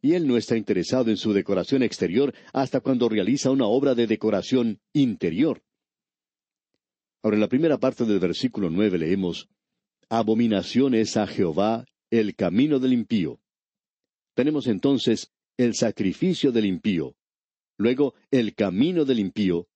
Y 0.00 0.12
Él 0.12 0.26
no 0.26 0.36
está 0.36 0.56
interesado 0.56 1.10
en 1.10 1.16
su 1.16 1.32
decoración 1.32 1.82
exterior 1.82 2.34
hasta 2.52 2.80
cuando 2.80 3.08
realiza 3.08 3.50
una 3.50 3.66
obra 3.66 3.94
de 3.94 4.06
decoración 4.06 4.80
interior. 4.92 5.62
Ahora 7.22 7.36
en 7.36 7.40
la 7.40 7.48
primera 7.48 7.78
parte 7.78 8.04
del 8.04 8.18
versículo 8.18 8.68
nueve 8.68 8.98
leemos 8.98 9.48
Abominación 10.10 10.94
es 10.94 11.16
a 11.16 11.26
Jehová 11.26 11.86
el 12.10 12.34
camino 12.34 12.78
del 12.78 12.92
impío. 12.92 13.40
Tenemos 14.34 14.66
entonces 14.66 15.32
el 15.56 15.74
sacrificio 15.74 16.52
del 16.52 16.66
impío, 16.66 17.16
luego 17.78 18.14
el 18.30 18.54
camino 18.54 19.04
del 19.04 19.20
impío, 19.20 19.68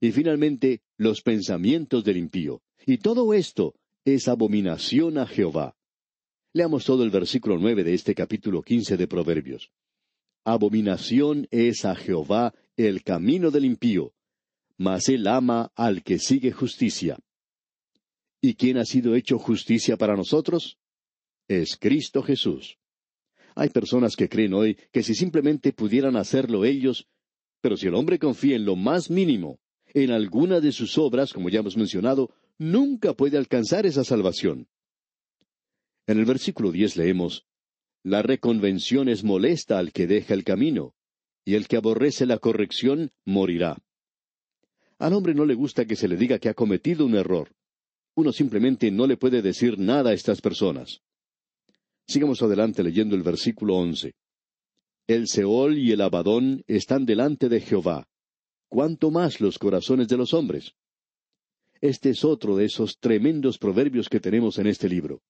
y 0.00 0.12
finalmente 0.12 0.82
los 0.96 1.22
pensamientos 1.22 2.04
del 2.04 2.18
impío. 2.18 2.62
Y 2.86 2.98
todo 2.98 3.34
esto 3.34 3.74
es 4.04 4.28
abominación 4.28 5.18
a 5.18 5.26
Jehová. 5.26 5.76
Leamos 6.52 6.84
todo 6.84 7.04
el 7.04 7.10
versículo 7.10 7.58
nueve 7.58 7.84
de 7.84 7.94
este 7.94 8.14
capítulo 8.14 8.62
quince 8.62 8.96
de 8.96 9.06
Proverbios. 9.06 9.70
Abominación 10.44 11.46
es 11.50 11.84
a 11.84 11.94
Jehová 11.94 12.52
el 12.76 13.02
camino 13.02 13.50
del 13.50 13.64
impío, 13.64 14.12
mas 14.76 15.08
él 15.08 15.26
ama 15.26 15.72
al 15.76 16.02
que 16.02 16.18
sigue 16.18 16.52
justicia. 16.52 17.18
¿Y 18.40 18.54
quién 18.54 18.76
ha 18.78 18.84
sido 18.84 19.14
hecho 19.14 19.38
justicia 19.38 19.96
para 19.96 20.16
nosotros? 20.16 20.78
es 21.48 21.76
Cristo 21.76 22.22
Jesús. 22.22 22.78
Hay 23.54 23.68
personas 23.68 24.16
que 24.16 24.28
creen 24.28 24.54
hoy 24.54 24.78
que 24.92 25.02
si 25.02 25.14
simplemente 25.14 25.72
pudieran 25.72 26.16
hacerlo 26.16 26.64
ellos, 26.64 27.06
pero 27.60 27.76
si 27.76 27.86
el 27.86 27.94
hombre 27.94 28.18
confía 28.18 28.56
en 28.56 28.64
lo 28.64 28.76
más 28.76 29.10
mínimo, 29.10 29.60
en 29.94 30.10
alguna 30.10 30.60
de 30.60 30.72
sus 30.72 30.96
obras, 30.96 31.32
como 31.32 31.50
ya 31.50 31.60
hemos 31.60 31.76
mencionado, 31.76 32.30
nunca 32.58 33.14
puede 33.14 33.38
alcanzar 33.38 33.86
esa 33.86 34.04
salvación. 34.04 34.68
En 36.06 36.18
el 36.18 36.24
versículo 36.24 36.72
diez 36.72 36.96
leemos 36.96 37.46
La 38.02 38.22
reconvención 38.22 39.08
es 39.08 39.24
molesta 39.24 39.78
al 39.78 39.92
que 39.92 40.06
deja 40.06 40.34
el 40.34 40.44
camino, 40.44 40.94
y 41.44 41.54
el 41.54 41.68
que 41.68 41.76
aborrece 41.76 42.26
la 42.26 42.38
corrección 42.38 43.10
morirá. 43.24 43.78
Al 44.98 45.14
hombre 45.14 45.34
no 45.34 45.44
le 45.44 45.54
gusta 45.54 45.84
que 45.84 45.96
se 45.96 46.08
le 46.08 46.16
diga 46.16 46.38
que 46.38 46.48
ha 46.48 46.54
cometido 46.54 47.04
un 47.04 47.14
error. 47.14 47.50
Uno 48.14 48.32
simplemente 48.32 48.90
no 48.90 49.06
le 49.06 49.16
puede 49.16 49.42
decir 49.42 49.78
nada 49.78 50.10
a 50.10 50.12
estas 50.12 50.40
personas. 50.40 51.00
Sigamos 52.06 52.42
adelante 52.42 52.82
leyendo 52.82 53.16
el 53.16 53.22
versículo 53.22 53.76
once. 53.76 54.14
El 55.06 55.28
Seol 55.28 55.78
y 55.78 55.92
el 55.92 56.00
Abadón 56.00 56.62
están 56.66 57.04
delante 57.04 57.48
de 57.48 57.60
Jehová. 57.60 58.06
¿Cuánto 58.68 59.10
más 59.10 59.40
los 59.40 59.58
corazones 59.58 60.08
de 60.08 60.16
los 60.16 60.32
hombres? 60.34 60.74
Este 61.82 62.10
es 62.10 62.24
otro 62.24 62.56
de 62.56 62.66
esos 62.66 63.00
tremendos 63.00 63.58
proverbios 63.58 64.08
que 64.08 64.20
tenemos 64.20 64.56
en 64.58 64.68
este 64.68 64.88
libro. 64.88 65.20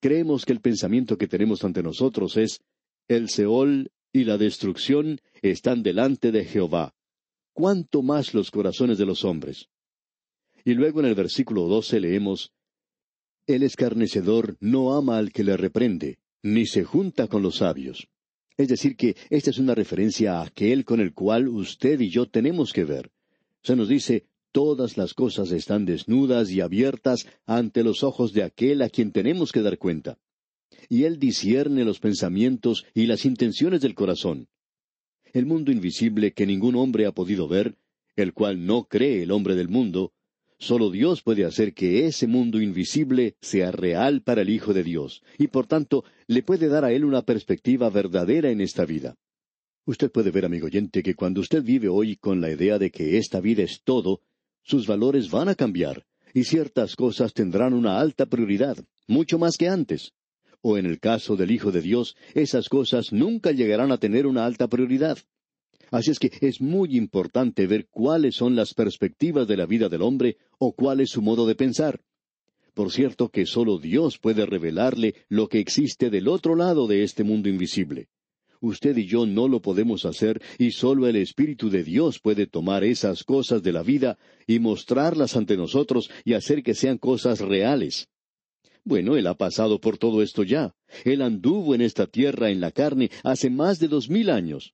Creemos 0.00 0.44
que 0.44 0.52
el 0.52 0.60
pensamiento 0.60 1.16
que 1.16 1.28
tenemos 1.28 1.62
ante 1.62 1.84
nosotros 1.84 2.36
es, 2.36 2.60
el 3.06 3.28
Seol 3.28 3.92
y 4.12 4.24
la 4.24 4.38
destrucción 4.38 5.20
están 5.40 5.84
delante 5.84 6.32
de 6.32 6.44
Jehová. 6.44 6.96
¿Cuánto 7.52 8.02
más 8.02 8.34
los 8.34 8.50
corazones 8.50 8.98
de 8.98 9.06
los 9.06 9.24
hombres? 9.24 9.68
Y 10.64 10.74
luego 10.74 10.98
en 10.98 11.06
el 11.06 11.14
versículo 11.14 11.68
doce 11.68 12.00
leemos, 12.00 12.52
el 13.46 13.62
escarnecedor 13.62 14.56
no 14.58 14.96
ama 14.96 15.16
al 15.16 15.32
que 15.32 15.44
le 15.44 15.56
reprende, 15.56 16.18
ni 16.42 16.66
se 16.66 16.82
junta 16.82 17.28
con 17.28 17.40
los 17.40 17.58
sabios. 17.58 18.08
Es 18.56 18.66
decir, 18.66 18.96
que 18.96 19.16
esta 19.30 19.50
es 19.50 19.58
una 19.58 19.76
referencia 19.76 20.40
a 20.40 20.42
aquel 20.42 20.84
con 20.84 20.98
el 20.98 21.14
cual 21.14 21.46
usted 21.46 22.00
y 22.00 22.10
yo 22.10 22.28
tenemos 22.28 22.72
que 22.72 22.84
ver. 22.84 23.12
Se 23.62 23.76
nos 23.76 23.88
dice, 23.88 24.26
todas 24.58 24.96
las 24.96 25.14
cosas 25.14 25.52
están 25.52 25.84
desnudas 25.84 26.50
y 26.50 26.60
abiertas 26.60 27.28
ante 27.46 27.84
los 27.84 28.02
ojos 28.02 28.32
de 28.32 28.42
aquel 28.42 28.82
a 28.82 28.88
quien 28.88 29.12
tenemos 29.12 29.52
que 29.52 29.62
dar 29.62 29.78
cuenta. 29.78 30.18
Y 30.88 31.04
él 31.04 31.20
discierne 31.20 31.84
los 31.84 32.00
pensamientos 32.00 32.84
y 32.92 33.06
las 33.06 33.24
intenciones 33.24 33.82
del 33.82 33.94
corazón. 33.94 34.48
El 35.32 35.46
mundo 35.46 35.70
invisible 35.70 36.32
que 36.32 36.44
ningún 36.44 36.74
hombre 36.74 37.06
ha 37.06 37.12
podido 37.12 37.46
ver, 37.46 37.76
el 38.16 38.32
cual 38.32 38.66
no 38.66 38.88
cree 38.88 39.22
el 39.22 39.30
hombre 39.30 39.54
del 39.54 39.68
mundo, 39.68 40.12
Solo 40.58 40.90
Dios 40.90 41.22
puede 41.22 41.44
hacer 41.44 41.72
que 41.72 42.06
ese 42.06 42.26
mundo 42.26 42.60
invisible 42.60 43.36
sea 43.40 43.70
real 43.70 44.22
para 44.22 44.42
el 44.42 44.50
Hijo 44.50 44.74
de 44.74 44.82
Dios, 44.82 45.22
y 45.38 45.46
por 45.46 45.68
tanto 45.68 46.02
le 46.26 46.42
puede 46.42 46.66
dar 46.66 46.84
a 46.84 46.90
él 46.90 47.04
una 47.04 47.22
perspectiva 47.22 47.90
verdadera 47.90 48.50
en 48.50 48.60
esta 48.60 48.84
vida. 48.84 49.14
Usted 49.84 50.10
puede 50.10 50.32
ver, 50.32 50.44
amigo 50.44 50.66
oyente, 50.66 51.04
que 51.04 51.14
cuando 51.14 51.40
usted 51.42 51.62
vive 51.62 51.88
hoy 51.88 52.16
con 52.16 52.40
la 52.40 52.50
idea 52.50 52.76
de 52.80 52.90
que 52.90 53.18
esta 53.18 53.40
vida 53.40 53.62
es 53.62 53.82
todo, 53.84 54.20
sus 54.68 54.86
valores 54.86 55.30
van 55.30 55.48
a 55.48 55.54
cambiar, 55.54 56.04
y 56.34 56.44
ciertas 56.44 56.94
cosas 56.94 57.32
tendrán 57.32 57.72
una 57.72 57.98
alta 57.98 58.26
prioridad, 58.26 58.76
mucho 59.06 59.38
más 59.38 59.56
que 59.56 59.66
antes. 59.66 60.12
O 60.60 60.76
en 60.76 60.84
el 60.84 61.00
caso 61.00 61.36
del 61.36 61.50
Hijo 61.50 61.72
de 61.72 61.80
Dios, 61.80 62.16
esas 62.34 62.68
cosas 62.68 63.10
nunca 63.10 63.50
llegarán 63.52 63.92
a 63.92 63.98
tener 63.98 64.26
una 64.26 64.44
alta 64.44 64.68
prioridad. 64.68 65.16
Así 65.90 66.10
es 66.10 66.18
que 66.18 66.30
es 66.42 66.60
muy 66.60 66.98
importante 66.98 67.66
ver 67.66 67.86
cuáles 67.88 68.34
son 68.36 68.56
las 68.56 68.74
perspectivas 68.74 69.48
de 69.48 69.56
la 69.56 69.64
vida 69.64 69.88
del 69.88 70.02
hombre 70.02 70.36
o 70.58 70.74
cuál 70.74 71.00
es 71.00 71.08
su 71.08 71.22
modo 71.22 71.46
de 71.46 71.54
pensar. 71.54 72.02
Por 72.74 72.92
cierto 72.92 73.30
que 73.30 73.46
solo 73.46 73.78
Dios 73.78 74.18
puede 74.18 74.44
revelarle 74.44 75.14
lo 75.30 75.48
que 75.48 75.60
existe 75.60 76.10
del 76.10 76.28
otro 76.28 76.54
lado 76.54 76.86
de 76.86 77.04
este 77.04 77.24
mundo 77.24 77.48
invisible. 77.48 78.08
Usted 78.60 78.96
y 78.96 79.06
yo 79.06 79.26
no 79.26 79.48
lo 79.48 79.60
podemos 79.60 80.04
hacer 80.04 80.42
y 80.58 80.72
solo 80.72 81.06
el 81.06 81.16
Espíritu 81.16 81.70
de 81.70 81.84
Dios 81.84 82.18
puede 82.18 82.46
tomar 82.46 82.84
esas 82.84 83.24
cosas 83.24 83.62
de 83.62 83.72
la 83.72 83.82
vida 83.82 84.18
y 84.46 84.58
mostrarlas 84.58 85.36
ante 85.36 85.56
nosotros 85.56 86.10
y 86.24 86.34
hacer 86.34 86.62
que 86.62 86.74
sean 86.74 86.98
cosas 86.98 87.40
reales. 87.40 88.08
Bueno, 88.84 89.16
Él 89.16 89.26
ha 89.26 89.34
pasado 89.34 89.80
por 89.80 89.98
todo 89.98 90.22
esto 90.22 90.42
ya. 90.42 90.74
Él 91.04 91.22
anduvo 91.22 91.74
en 91.74 91.82
esta 91.82 92.06
tierra 92.06 92.50
en 92.50 92.60
la 92.60 92.70
carne 92.70 93.10
hace 93.22 93.50
más 93.50 93.78
de 93.78 93.88
dos 93.88 94.08
mil 94.08 94.30
años. 94.30 94.72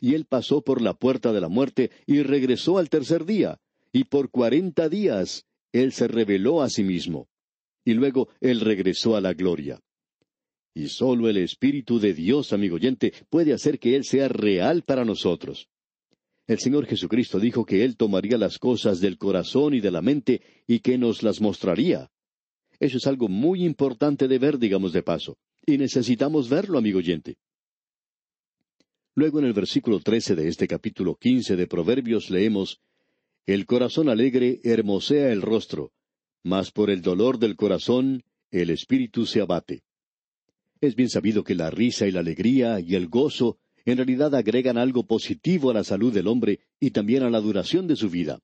Y 0.00 0.14
él 0.14 0.26
pasó 0.26 0.62
por 0.62 0.82
la 0.82 0.94
puerta 0.94 1.32
de 1.32 1.40
la 1.40 1.48
muerte 1.48 1.90
y 2.06 2.22
regresó 2.22 2.78
al 2.78 2.90
tercer 2.90 3.24
día, 3.24 3.58
y 3.92 4.04
por 4.04 4.30
cuarenta 4.30 4.88
días 4.88 5.46
él 5.72 5.92
se 5.92 6.08
reveló 6.08 6.62
a 6.62 6.70
sí 6.70 6.84
mismo. 6.84 7.28
Y 7.84 7.94
luego 7.94 8.28
él 8.40 8.60
regresó 8.60 9.16
a 9.16 9.20
la 9.20 9.32
gloria. 9.32 9.80
Y 10.78 10.86
solo 10.86 11.28
el 11.28 11.38
Espíritu 11.38 11.98
de 11.98 12.14
Dios, 12.14 12.52
amigo 12.52 12.76
oyente, 12.76 13.12
puede 13.30 13.52
hacer 13.52 13.80
que 13.80 13.96
Él 13.96 14.04
sea 14.04 14.28
real 14.28 14.84
para 14.84 15.04
nosotros. 15.04 15.68
El 16.46 16.60
Señor 16.60 16.86
Jesucristo 16.86 17.40
dijo 17.40 17.66
que 17.66 17.82
Él 17.82 17.96
tomaría 17.96 18.38
las 18.38 18.60
cosas 18.60 19.00
del 19.00 19.18
corazón 19.18 19.74
y 19.74 19.80
de 19.80 19.90
la 19.90 20.02
mente 20.02 20.40
y 20.68 20.78
que 20.78 20.96
nos 20.96 21.24
las 21.24 21.40
mostraría. 21.40 22.12
Eso 22.78 22.98
es 22.98 23.08
algo 23.08 23.26
muy 23.26 23.64
importante 23.64 24.28
de 24.28 24.38
ver, 24.38 24.56
digamos 24.56 24.92
de 24.92 25.02
paso, 25.02 25.36
y 25.66 25.78
necesitamos 25.78 26.48
verlo, 26.48 26.78
amigo 26.78 27.00
oyente. 27.00 27.38
Luego 29.16 29.40
en 29.40 29.46
el 29.46 29.54
versículo 29.54 29.98
trece 29.98 30.36
de 30.36 30.46
este 30.46 30.68
capítulo 30.68 31.16
quince 31.16 31.56
de 31.56 31.66
Proverbios 31.66 32.30
leemos 32.30 32.80
El 33.46 33.66
corazón 33.66 34.08
alegre 34.08 34.60
hermosea 34.62 35.32
el 35.32 35.42
rostro, 35.42 35.90
mas 36.44 36.70
por 36.70 36.88
el 36.88 37.02
dolor 37.02 37.40
del 37.40 37.56
corazón 37.56 38.22
el 38.52 38.70
espíritu 38.70 39.26
se 39.26 39.40
abate. 39.40 39.82
Es 40.80 40.94
bien 40.94 41.08
sabido 41.08 41.42
que 41.42 41.54
la 41.54 41.70
risa 41.70 42.06
y 42.06 42.12
la 42.12 42.20
alegría 42.20 42.78
y 42.80 42.94
el 42.94 43.08
gozo 43.08 43.58
en 43.84 43.96
realidad 43.96 44.34
agregan 44.34 44.78
algo 44.78 45.06
positivo 45.06 45.70
a 45.70 45.74
la 45.74 45.82
salud 45.82 46.12
del 46.12 46.26
hombre 46.26 46.60
y 46.78 46.90
también 46.90 47.22
a 47.22 47.30
la 47.30 47.40
duración 47.40 47.86
de 47.86 47.96
su 47.96 48.10
vida. 48.10 48.38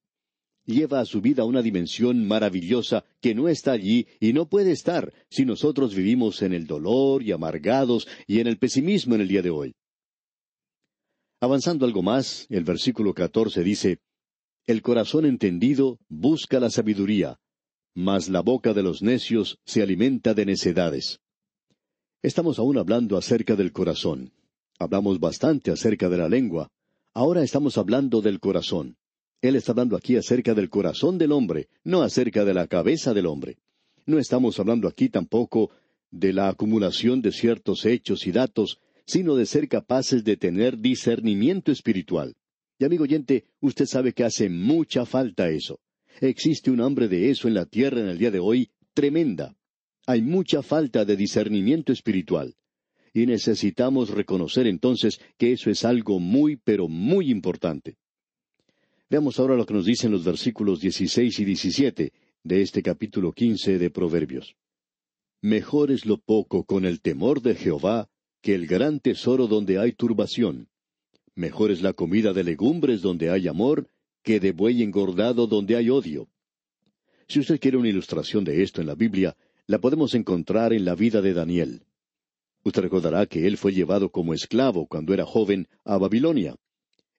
Lleva 0.64 1.00
a 1.00 1.04
su 1.04 1.20
vida 1.20 1.44
una 1.44 1.60
dimensión 1.60 2.26
maravillosa 2.26 3.04
que 3.20 3.34
no 3.34 3.48
está 3.48 3.72
allí 3.72 4.06
y 4.18 4.32
no 4.32 4.48
puede 4.48 4.72
estar 4.72 5.12
si 5.28 5.44
nosotros 5.44 5.94
vivimos 5.94 6.40
en 6.40 6.54
el 6.54 6.66
dolor 6.66 7.22
y 7.22 7.32
amargados 7.32 8.08
y 8.26 8.40
en 8.40 8.46
el 8.46 8.56
pesimismo 8.56 9.14
en 9.14 9.20
el 9.20 9.28
día 9.28 9.42
de 9.42 9.50
hoy. 9.50 9.74
Avanzando 11.40 11.84
algo 11.84 12.02
más, 12.02 12.46
el 12.48 12.64
versículo 12.64 13.12
catorce 13.12 13.62
dice, 13.62 13.98
El 14.66 14.80
corazón 14.80 15.26
entendido 15.26 15.98
busca 16.08 16.58
la 16.58 16.70
sabiduría, 16.70 17.38
mas 17.94 18.30
la 18.30 18.40
boca 18.40 18.72
de 18.72 18.82
los 18.82 19.02
necios 19.02 19.58
se 19.66 19.82
alimenta 19.82 20.32
de 20.32 20.46
necedades. 20.46 21.20
Estamos 22.24 22.58
aún 22.58 22.78
hablando 22.78 23.18
acerca 23.18 23.54
del 23.54 23.70
corazón. 23.70 24.32
Hablamos 24.78 25.20
bastante 25.20 25.70
acerca 25.70 26.08
de 26.08 26.16
la 26.16 26.26
lengua. 26.26 26.70
Ahora 27.12 27.42
estamos 27.42 27.76
hablando 27.76 28.22
del 28.22 28.40
corazón. 28.40 28.96
Él 29.42 29.56
está 29.56 29.72
hablando 29.72 29.94
aquí 29.94 30.16
acerca 30.16 30.54
del 30.54 30.70
corazón 30.70 31.18
del 31.18 31.32
hombre, 31.32 31.68
no 31.84 32.00
acerca 32.00 32.46
de 32.46 32.54
la 32.54 32.66
cabeza 32.66 33.12
del 33.12 33.26
hombre. 33.26 33.58
No 34.06 34.18
estamos 34.18 34.58
hablando 34.58 34.88
aquí 34.88 35.10
tampoco 35.10 35.70
de 36.10 36.32
la 36.32 36.48
acumulación 36.48 37.20
de 37.20 37.30
ciertos 37.30 37.84
hechos 37.84 38.26
y 38.26 38.32
datos, 38.32 38.80
sino 39.04 39.36
de 39.36 39.44
ser 39.44 39.68
capaces 39.68 40.24
de 40.24 40.38
tener 40.38 40.78
discernimiento 40.78 41.72
espiritual. 41.72 42.36
Y 42.78 42.86
amigo 42.86 43.04
oyente, 43.04 43.44
usted 43.60 43.84
sabe 43.84 44.14
que 44.14 44.24
hace 44.24 44.48
mucha 44.48 45.04
falta 45.04 45.50
eso. 45.50 45.78
Existe 46.22 46.70
un 46.70 46.80
hambre 46.80 47.08
de 47.08 47.28
eso 47.28 47.48
en 47.48 47.54
la 47.54 47.66
tierra 47.66 48.00
en 48.00 48.08
el 48.08 48.16
día 48.16 48.30
de 48.30 48.38
hoy 48.38 48.70
tremenda. 48.94 49.54
Hay 50.06 50.23
mucha 50.23 50.62
falta 50.62 51.04
de 51.04 51.16
discernimiento 51.16 51.92
espiritual. 51.92 52.54
Y 53.12 53.26
necesitamos 53.26 54.11
reconocer 54.11 54.66
entonces 54.66 55.20
que 55.38 55.52
eso 55.52 55.70
es 55.70 55.84
algo 55.84 56.18
muy, 56.18 56.56
pero 56.56 56.88
muy 56.88 57.30
importante. 57.30 57.96
Veamos 59.08 59.38
ahora 59.38 59.54
lo 59.54 59.64
que 59.64 59.75
nos 59.75 59.87
dicen 59.87 60.11
los 60.11 60.25
versículos 60.25 60.80
16 60.80 61.38
y 61.38 61.44
17 61.44 62.12
de 62.42 62.62
este 62.62 62.82
capítulo 62.82 63.32
15 63.32 63.78
de 63.78 63.90
Proverbios. 63.90 64.56
Mejor 65.40 65.90
es 65.90 66.06
lo 66.06 66.18
poco 66.18 66.64
con 66.64 66.84
el 66.84 67.00
temor 67.00 67.40
de 67.40 67.54
Jehová 67.54 68.08
que 68.40 68.54
el 68.54 68.66
gran 68.66 69.00
tesoro 69.00 69.46
donde 69.46 69.78
hay 69.78 69.92
turbación. 69.92 70.68
Mejor 71.34 71.70
es 71.70 71.82
la 71.82 71.92
comida 71.92 72.32
de 72.32 72.44
legumbres 72.44 73.00
donde 73.00 73.30
hay 73.30 73.49
amor 73.49 73.88
que 74.23 74.40
de 74.40 74.52
buey 74.52 74.82
engordado 74.82 75.46
donde 75.46 75.76
hay 75.76 75.90
odio. 75.90 76.28
Si 77.28 77.40
usted 77.40 77.61
quiere 77.61 77.76
una 77.76 77.88
ilustración 77.88 78.44
de 78.44 78.62
esto 78.62 78.80
en 78.80 78.87
la 78.87 78.94
Biblia, 78.94 79.37
la 79.66 79.78
podemos 79.78 80.14
encontrar 80.14 80.73
en 80.73 80.85
la 80.85 80.94
vida 80.94 81.23
de 81.23 81.33
Daniel. 81.33 81.83
Usted 82.64 82.83
recordará 82.83 83.26
que 83.26 83.47
él 83.47 83.56
fue 83.56 83.73
llevado 83.73 84.11
como 84.11 84.35
esclavo 84.35 84.87
cuando 84.87 85.14
era 85.14 85.25
joven 85.25 85.68
a 85.85 85.99
Babilonia. 85.99 86.56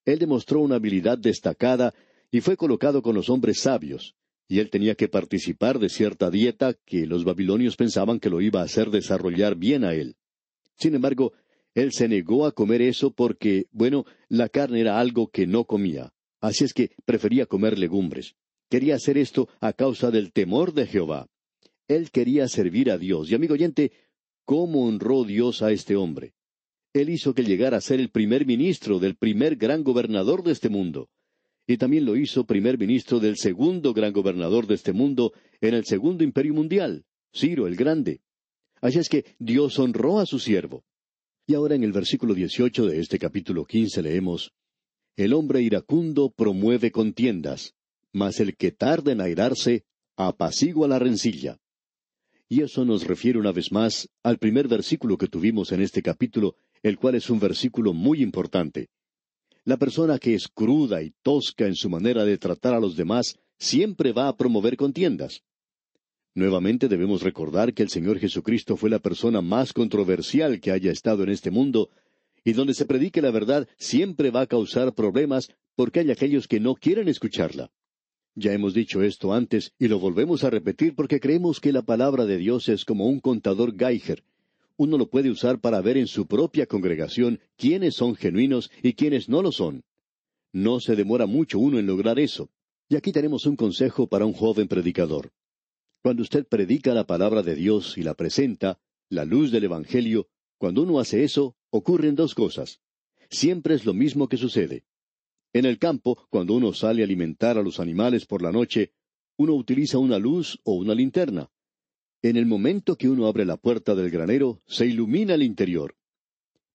Él 0.06 0.20
demostró 0.20 0.60
una 0.60 0.76
habilidad 0.76 1.18
destacada 1.18 1.94
y 2.32 2.42
fue 2.42 2.58
colocado 2.58 3.02
con 3.02 3.16
los 3.16 3.30
hombres 3.30 3.60
sabios, 3.62 4.16
y 4.48 4.60
él 4.60 4.70
tenía 4.70 4.96
que 4.96 5.08
participar 5.08 5.80
de 5.80 5.90
cierta 5.90 6.30
dieta 6.30 6.74
que 6.86 7.08
los 7.08 7.24
babilonios 7.24 7.76
pensaban 7.76 8.20
que 8.20 8.30
lo 8.30 8.42
iba 8.42 8.62
a 8.62 8.66
hacer 8.66 8.92
desarrollar 8.92 9.56
bien 9.56 9.84
a 9.84 9.94
él. 9.94 10.16
Sin 10.78 10.94
embargo, 10.94 11.34
él 11.74 11.92
se 11.94 12.08
negó 12.08 12.46
a 12.46 12.52
comer 12.52 12.82
eso 12.82 13.12
porque, 13.12 13.68
bueno, 13.72 14.06
la 14.30 14.50
carne 14.50 14.82
era 14.82 15.00
algo 15.00 15.30
que 15.30 15.48
no 15.48 15.66
comía, 15.66 16.14
así 16.42 16.64
es 16.64 16.74
que 16.74 16.92
prefería 17.06 17.46
comer 17.46 17.80
legumbres. 17.80 18.36
Quería 18.70 18.96
hacer 18.96 19.18
esto 19.18 19.48
a 19.60 19.74
causa 19.74 20.12
del 20.12 20.32
temor 20.32 20.74
de 20.74 20.88
Jehová. 20.88 21.28
Él 21.88 22.12
quería 22.12 22.48
servir 22.48 22.90
a 22.92 22.98
Dios. 22.98 23.30
Y 23.30 23.36
amigo 23.36 23.54
oyente, 23.54 23.92
¿cómo 24.44 24.86
honró 24.88 25.24
Dios 25.24 25.62
a 25.62 25.72
este 25.72 25.96
hombre? 25.96 26.34
Él 26.94 27.10
hizo 27.10 27.34
que 27.34 27.44
llegara 27.44 27.78
a 27.78 27.82
ser 27.82 28.00
el 28.00 28.10
primer 28.10 28.46
ministro 28.46 29.00
del 29.00 29.16
primer 29.16 29.58
gran 29.58 29.84
gobernador 29.84 30.44
de 30.44 30.52
este 30.54 30.70
mundo. 30.70 31.10
Y 31.68 31.78
también 31.78 32.06
lo 32.06 32.16
hizo 32.16 32.46
primer 32.46 32.78
ministro 32.78 33.20
del 33.20 33.38
segundo 33.38 33.94
gran 33.94 34.14
gobernador 34.14 34.68
de 34.68 34.76
este 34.76 34.94
mundo 34.94 35.34
en 35.62 35.74
el 35.74 35.86
segundo 35.86 36.24
imperio 36.24 36.54
mundial, 36.54 37.06
Ciro 37.34 37.68
el 37.68 37.76
Grande. 37.76 38.22
Así 38.82 39.00
es 39.00 39.10
que 39.10 39.26
Dios 39.40 39.80
honró 39.80 40.20
a 40.20 40.26
su 40.26 40.40
siervo. 40.40 40.86
Y 41.48 41.56
ahora 41.56 41.76
en 41.76 41.84
el 41.84 41.92
versículo 41.92 42.34
dieciocho 42.34 42.86
de 42.86 43.00
este 43.00 43.20
capítulo 43.20 43.66
quince 43.66 44.02
leemos 44.02 44.54
El 45.16 45.34
hombre 45.34 45.62
iracundo 45.62 46.32
promueve 46.36 46.92
contiendas, 46.92 47.74
mas 48.14 48.40
el 48.40 48.56
que 48.56 48.72
tarda 48.72 49.12
en 49.12 49.22
airarse 49.22 49.84
apacigua 50.16 50.88
la 50.88 51.00
rencilla. 51.00 51.60
Y 52.48 52.62
eso 52.62 52.86
nos 52.86 53.06
refiere 53.06 53.40
una 53.40 53.52
vez 53.52 53.72
más 53.72 54.08
al 54.24 54.38
primer 54.38 54.68
versículo 54.68 55.18
que 55.18 55.28
tuvimos 55.28 55.72
en 55.72 55.82
este 55.82 56.02
capítulo, 56.02 56.56
el 56.84 56.98
cual 56.98 57.16
es 57.16 57.30
un 57.30 57.40
versículo 57.40 57.94
muy 57.94 58.22
importante. 58.22 58.90
La 59.64 59.78
persona 59.78 60.20
que 60.20 60.36
es 60.36 60.48
cruda 60.48 61.02
y 61.02 61.12
tosca 61.24 61.66
en 61.66 61.76
su 61.76 61.90
manera 61.90 62.24
de 62.24 62.38
tratar 62.38 62.76
a 62.76 62.80
los 62.80 62.96
demás 62.96 63.36
siempre 63.58 64.12
va 64.12 64.28
a 64.28 64.38
promover 64.38 64.78
contiendas. 64.78 65.42
Nuevamente 66.36 66.88
debemos 66.88 67.24
recordar 67.24 67.74
que 67.74 67.82
el 67.82 67.90
Señor 67.90 68.20
Jesucristo 68.20 68.78
fue 68.78 68.90
la 68.92 69.00
persona 69.00 69.42
más 69.42 69.74
controversial 69.74 70.60
que 70.60 70.72
haya 70.72 70.92
estado 70.92 71.24
en 71.24 71.30
este 71.30 71.50
mundo, 71.50 71.90
y 72.44 72.54
donde 72.54 72.76
se 72.76 72.86
predique 72.86 73.22
la 73.22 73.32
verdad 73.32 73.68
siempre 73.78 74.30
va 74.30 74.42
a 74.42 74.48
causar 74.48 74.94
problemas 74.94 75.50
porque 75.76 76.02
hay 76.02 76.12
aquellos 76.12 76.48
que 76.48 76.60
no 76.60 76.76
quieren 76.76 77.08
escucharla. 77.08 77.72
Ya 78.36 78.52
hemos 78.52 78.74
dicho 78.74 79.02
esto 79.02 79.34
antes 79.34 79.72
y 79.80 79.88
lo 79.88 79.98
volvemos 79.98 80.44
a 80.44 80.50
repetir 80.50 80.94
porque 80.94 81.22
creemos 81.22 81.62
que 81.62 81.72
la 81.72 81.84
palabra 81.84 82.26
de 82.26 82.38
Dios 82.38 82.68
es 82.68 82.84
como 82.84 83.08
un 83.08 83.22
contador 83.22 83.78
Geiger. 83.78 84.24
Uno 84.76 84.98
lo 84.98 85.10
puede 85.10 85.30
usar 85.30 85.62
para 85.62 85.80
ver 85.80 85.96
en 85.96 86.08
su 86.08 86.28
propia 86.28 86.66
congregación 86.66 87.40
quiénes 87.56 87.96
son 87.96 88.16
genuinos 88.16 88.72
y 88.84 88.94
quiénes 88.94 89.30
no 89.30 89.42
lo 89.42 89.54
son. 89.54 89.84
No 90.52 90.82
se 90.82 90.98
demora 90.98 91.28
mucho 91.28 91.60
uno 91.60 91.80
en 91.80 91.88
lograr 91.88 92.20
eso. 92.20 92.50
Y 92.90 92.98
aquí 92.98 93.14
tenemos 93.14 93.46
un 93.46 93.56
consejo 93.56 94.08
para 94.08 94.26
un 94.26 94.34
joven 94.34 94.68
predicador. 94.68 95.32
Cuando 96.02 96.22
usted 96.22 96.46
predica 96.46 96.94
la 96.94 97.08
palabra 97.08 97.42
de 97.42 97.56
Dios 97.56 97.98
y 97.98 98.04
la 98.04 98.16
presenta, 98.16 98.80
la 99.10 99.24
luz 99.24 99.50
del 99.52 99.64
Evangelio, 99.64 100.28
cuando 100.58 100.84
uno 100.84 101.00
hace 101.00 101.24
eso, 101.24 101.56
ocurren 101.70 102.16
dos 102.16 102.36
cosas. 102.36 102.82
Siempre 103.30 103.76
es 103.76 103.86
lo 103.86 103.94
mismo 103.94 104.28
que 104.28 104.38
sucede. 104.38 104.84
En 105.56 105.64
el 105.64 105.80
campo, 105.80 106.28
cuando 106.30 106.54
uno 106.54 106.74
sale 106.74 107.02
a 107.02 107.06
alimentar 107.06 107.58
a 107.58 107.62
los 107.62 107.80
animales 107.80 108.26
por 108.26 108.42
la 108.42 108.52
noche, 108.52 108.92
uno 109.38 109.54
utiliza 109.54 109.98
una 109.98 110.20
luz 110.20 110.60
o 110.66 110.74
una 110.74 110.94
linterna. 110.94 111.50
En 112.22 112.36
el 112.36 112.46
momento 112.46 112.98
que 112.98 113.08
uno 113.08 113.26
abre 113.26 113.46
la 113.46 113.56
puerta 113.56 113.96
del 113.96 114.10
granero, 114.10 114.62
se 114.66 114.86
ilumina 114.86 115.34
el 115.34 115.44
interior. 115.44 115.96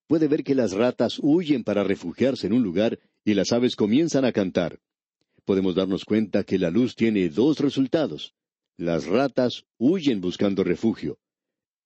Puede 0.06 0.28
ver 0.28 0.42
que 0.42 0.54
las 0.54 0.72
ratas 0.72 1.18
huyen 1.22 1.62
para 1.62 1.84
refugiarse 1.84 2.46
en 2.46 2.54
un 2.54 2.62
lugar 2.62 2.98
y 3.22 3.34
las 3.34 3.52
aves 3.52 3.76
comienzan 3.76 4.24
a 4.24 4.32
cantar. 4.32 4.80
Podemos 5.44 5.74
darnos 5.74 6.06
cuenta 6.06 6.44
que 6.44 6.58
la 6.58 6.70
luz 6.70 6.96
tiene 6.96 7.28
dos 7.28 7.58
resultados. 7.58 8.34
Las 8.78 9.04
ratas 9.04 9.66
huyen 9.76 10.22
buscando 10.22 10.64
refugio. 10.64 11.18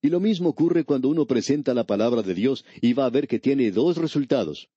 Y 0.00 0.10
lo 0.10 0.20
mismo 0.20 0.50
ocurre 0.50 0.84
cuando 0.84 1.08
uno 1.08 1.26
presenta 1.26 1.74
la 1.74 1.86
palabra 1.86 2.22
de 2.22 2.34
Dios 2.34 2.64
y 2.80 2.92
va 2.92 3.06
a 3.06 3.10
ver 3.10 3.26
que 3.26 3.40
tiene 3.40 3.72
dos 3.72 3.96
resultados. 3.96 4.68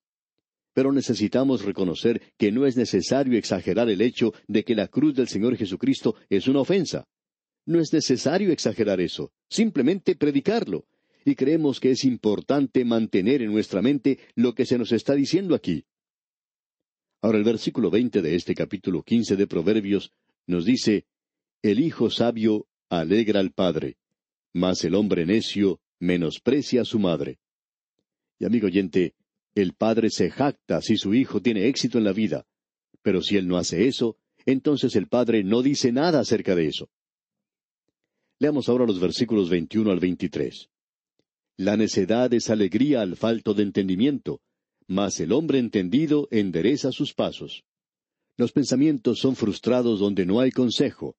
Pero 0.78 0.92
necesitamos 0.92 1.66
reconocer 1.66 2.22
que 2.38 2.52
no 2.52 2.68
es 2.68 2.78
necesario 2.78 3.36
exagerar 3.36 3.90
el 3.90 4.00
hecho 4.00 4.36
de 4.48 4.63
que 4.63 4.76
la 4.76 4.88
cruz 4.88 5.16
del 5.16 5.28
Señor 5.28 5.58
Jesucristo 5.58 6.13
es 6.30 6.48
una 6.48 6.60
ofensa. 6.60 7.08
No 7.66 7.80
es 7.80 7.92
necesario 7.92 8.52
exagerar 8.52 9.02
eso, 9.02 9.32
simplemente 9.50 10.16
predicarlo. 10.16 10.86
Y 11.26 11.34
creemos 11.34 11.80
que 11.80 11.90
es 11.90 12.04
importante 12.04 12.86
mantener 12.86 13.42
en 13.42 13.52
nuestra 13.52 13.82
mente 13.82 14.20
lo 14.36 14.54
que 14.54 14.68
se 14.68 14.78
nos 14.78 14.92
está 14.92 15.16
diciendo 15.16 15.56
aquí. 15.56 15.84
Ahora 17.24 17.40
el 17.40 17.44
versículo 17.44 17.90
veinte 17.90 18.22
de 18.22 18.36
este 18.36 18.54
capítulo 18.54 19.02
quince 19.02 19.36
de 19.36 19.48
Proverbios 19.48 20.12
nos 20.46 20.63
dice 20.63 21.08
el 21.63 21.80
hijo 21.80 22.12
sabio 22.12 22.68
alegra 22.88 23.40
al 23.40 23.52
padre, 23.52 23.98
mas 24.54 24.84
el 24.84 24.94
hombre 24.94 25.26
necio 25.26 25.82
menosprecia 26.00 26.82
a 26.84 26.86
su 26.86 27.00
madre. 27.00 27.40
Y 28.38 28.46
amigo 28.46 28.68
oyente, 28.68 29.16
el 29.62 29.74
padre 29.74 30.10
se 30.10 30.30
jacta 30.30 30.82
si 30.82 30.98
su 30.98 31.13
hijo 31.13 31.41
tiene 31.41 31.67
éxito 31.67 31.98
en 31.98 32.04
la 32.04 32.13
vida, 32.13 32.46
pero 33.02 33.22
si 33.22 33.38
él 33.38 33.48
no 33.48 33.58
hace 33.58 33.88
eso, 33.88 34.17
entonces 34.46 34.96
el 34.96 35.08
padre 35.08 35.43
no 35.43 35.62
dice 35.62 35.91
nada 35.91 36.20
acerca 36.20 36.56
de 36.56 36.67
eso. 36.67 36.89
Leamos 38.39 38.70
ahora 38.70 38.86
los 38.86 39.00
versículos 39.00 39.50
21 39.50 39.91
al 39.91 40.00
23. 40.00 40.70
La 41.58 41.76
necedad 41.76 42.34
es 42.34 42.50
alegría 42.50 43.02
al 43.02 43.15
falto 43.15 43.54
de 43.54 43.63
entendimiento, 43.63 44.41
mas 44.88 45.20
el 45.20 45.32
hombre 45.32 45.60
entendido 45.60 46.28
endereza 46.32 46.91
sus 46.91 47.13
pasos. 47.13 47.63
Los 48.38 48.52
pensamientos 48.52 49.20
son 49.20 49.36
frustrados 49.36 50.00
donde 50.00 50.26
no 50.26 50.39
hay 50.39 50.52
consejo, 50.52 51.15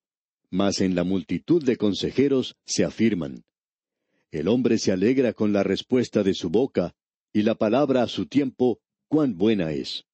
mas 0.51 0.81
en 0.81 0.95
la 0.95 1.05
multitud 1.05 1.63
de 1.63 1.77
consejeros 1.77 2.57
se 2.65 2.85
afirman. 2.85 3.45
El 4.31 4.47
hombre 4.47 4.79
se 4.79 4.93
alegra 4.93 5.33
con 5.33 5.53
la 5.53 5.63
respuesta 5.63 6.23
de 6.23 6.35
su 6.35 6.51
boca, 6.51 6.95
y 7.33 7.43
la 7.43 7.55
palabra 7.55 8.03
a 8.03 8.09
su 8.09 8.27
tiempo, 8.27 8.81
cuán 9.09 9.37
buena 9.37 9.73
es. 9.73 10.05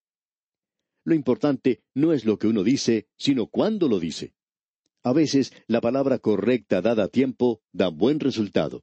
Lo 1.04 1.14
importante 1.14 1.82
no 1.94 2.12
es 2.12 2.24
lo 2.24 2.38
que 2.38 2.46
uno 2.46 2.64
dice, 2.64 3.08
sino 3.16 3.46
cuándo 3.46 3.88
lo 3.88 3.98
dice. 3.98 4.32
A 5.02 5.12
veces 5.12 5.52
la 5.66 5.80
palabra 5.80 6.18
correcta 6.18 6.80
dada 6.80 7.04
a 7.04 7.08
tiempo 7.08 7.60
da 7.72 7.88
buen 7.88 8.20
resultado. 8.20 8.82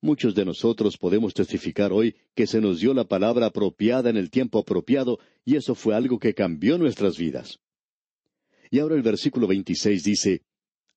Muchos 0.00 0.34
de 0.34 0.44
nosotros 0.44 0.96
podemos 0.98 1.34
testificar 1.34 1.92
hoy 1.92 2.16
que 2.34 2.46
se 2.46 2.60
nos 2.60 2.80
dio 2.80 2.94
la 2.94 3.04
palabra 3.04 3.46
apropiada 3.46 4.10
en 4.10 4.16
el 4.16 4.30
tiempo 4.30 4.58
apropiado, 4.58 5.18
y 5.44 5.56
eso 5.56 5.74
fue 5.74 5.94
algo 5.94 6.18
que 6.18 6.34
cambió 6.34 6.78
nuestras 6.78 7.18
vidas. 7.18 7.58
Y 8.70 8.78
ahora 8.78 8.94
el 8.94 9.02
versículo 9.02 9.46
26 9.46 10.02
dice, 10.02 10.42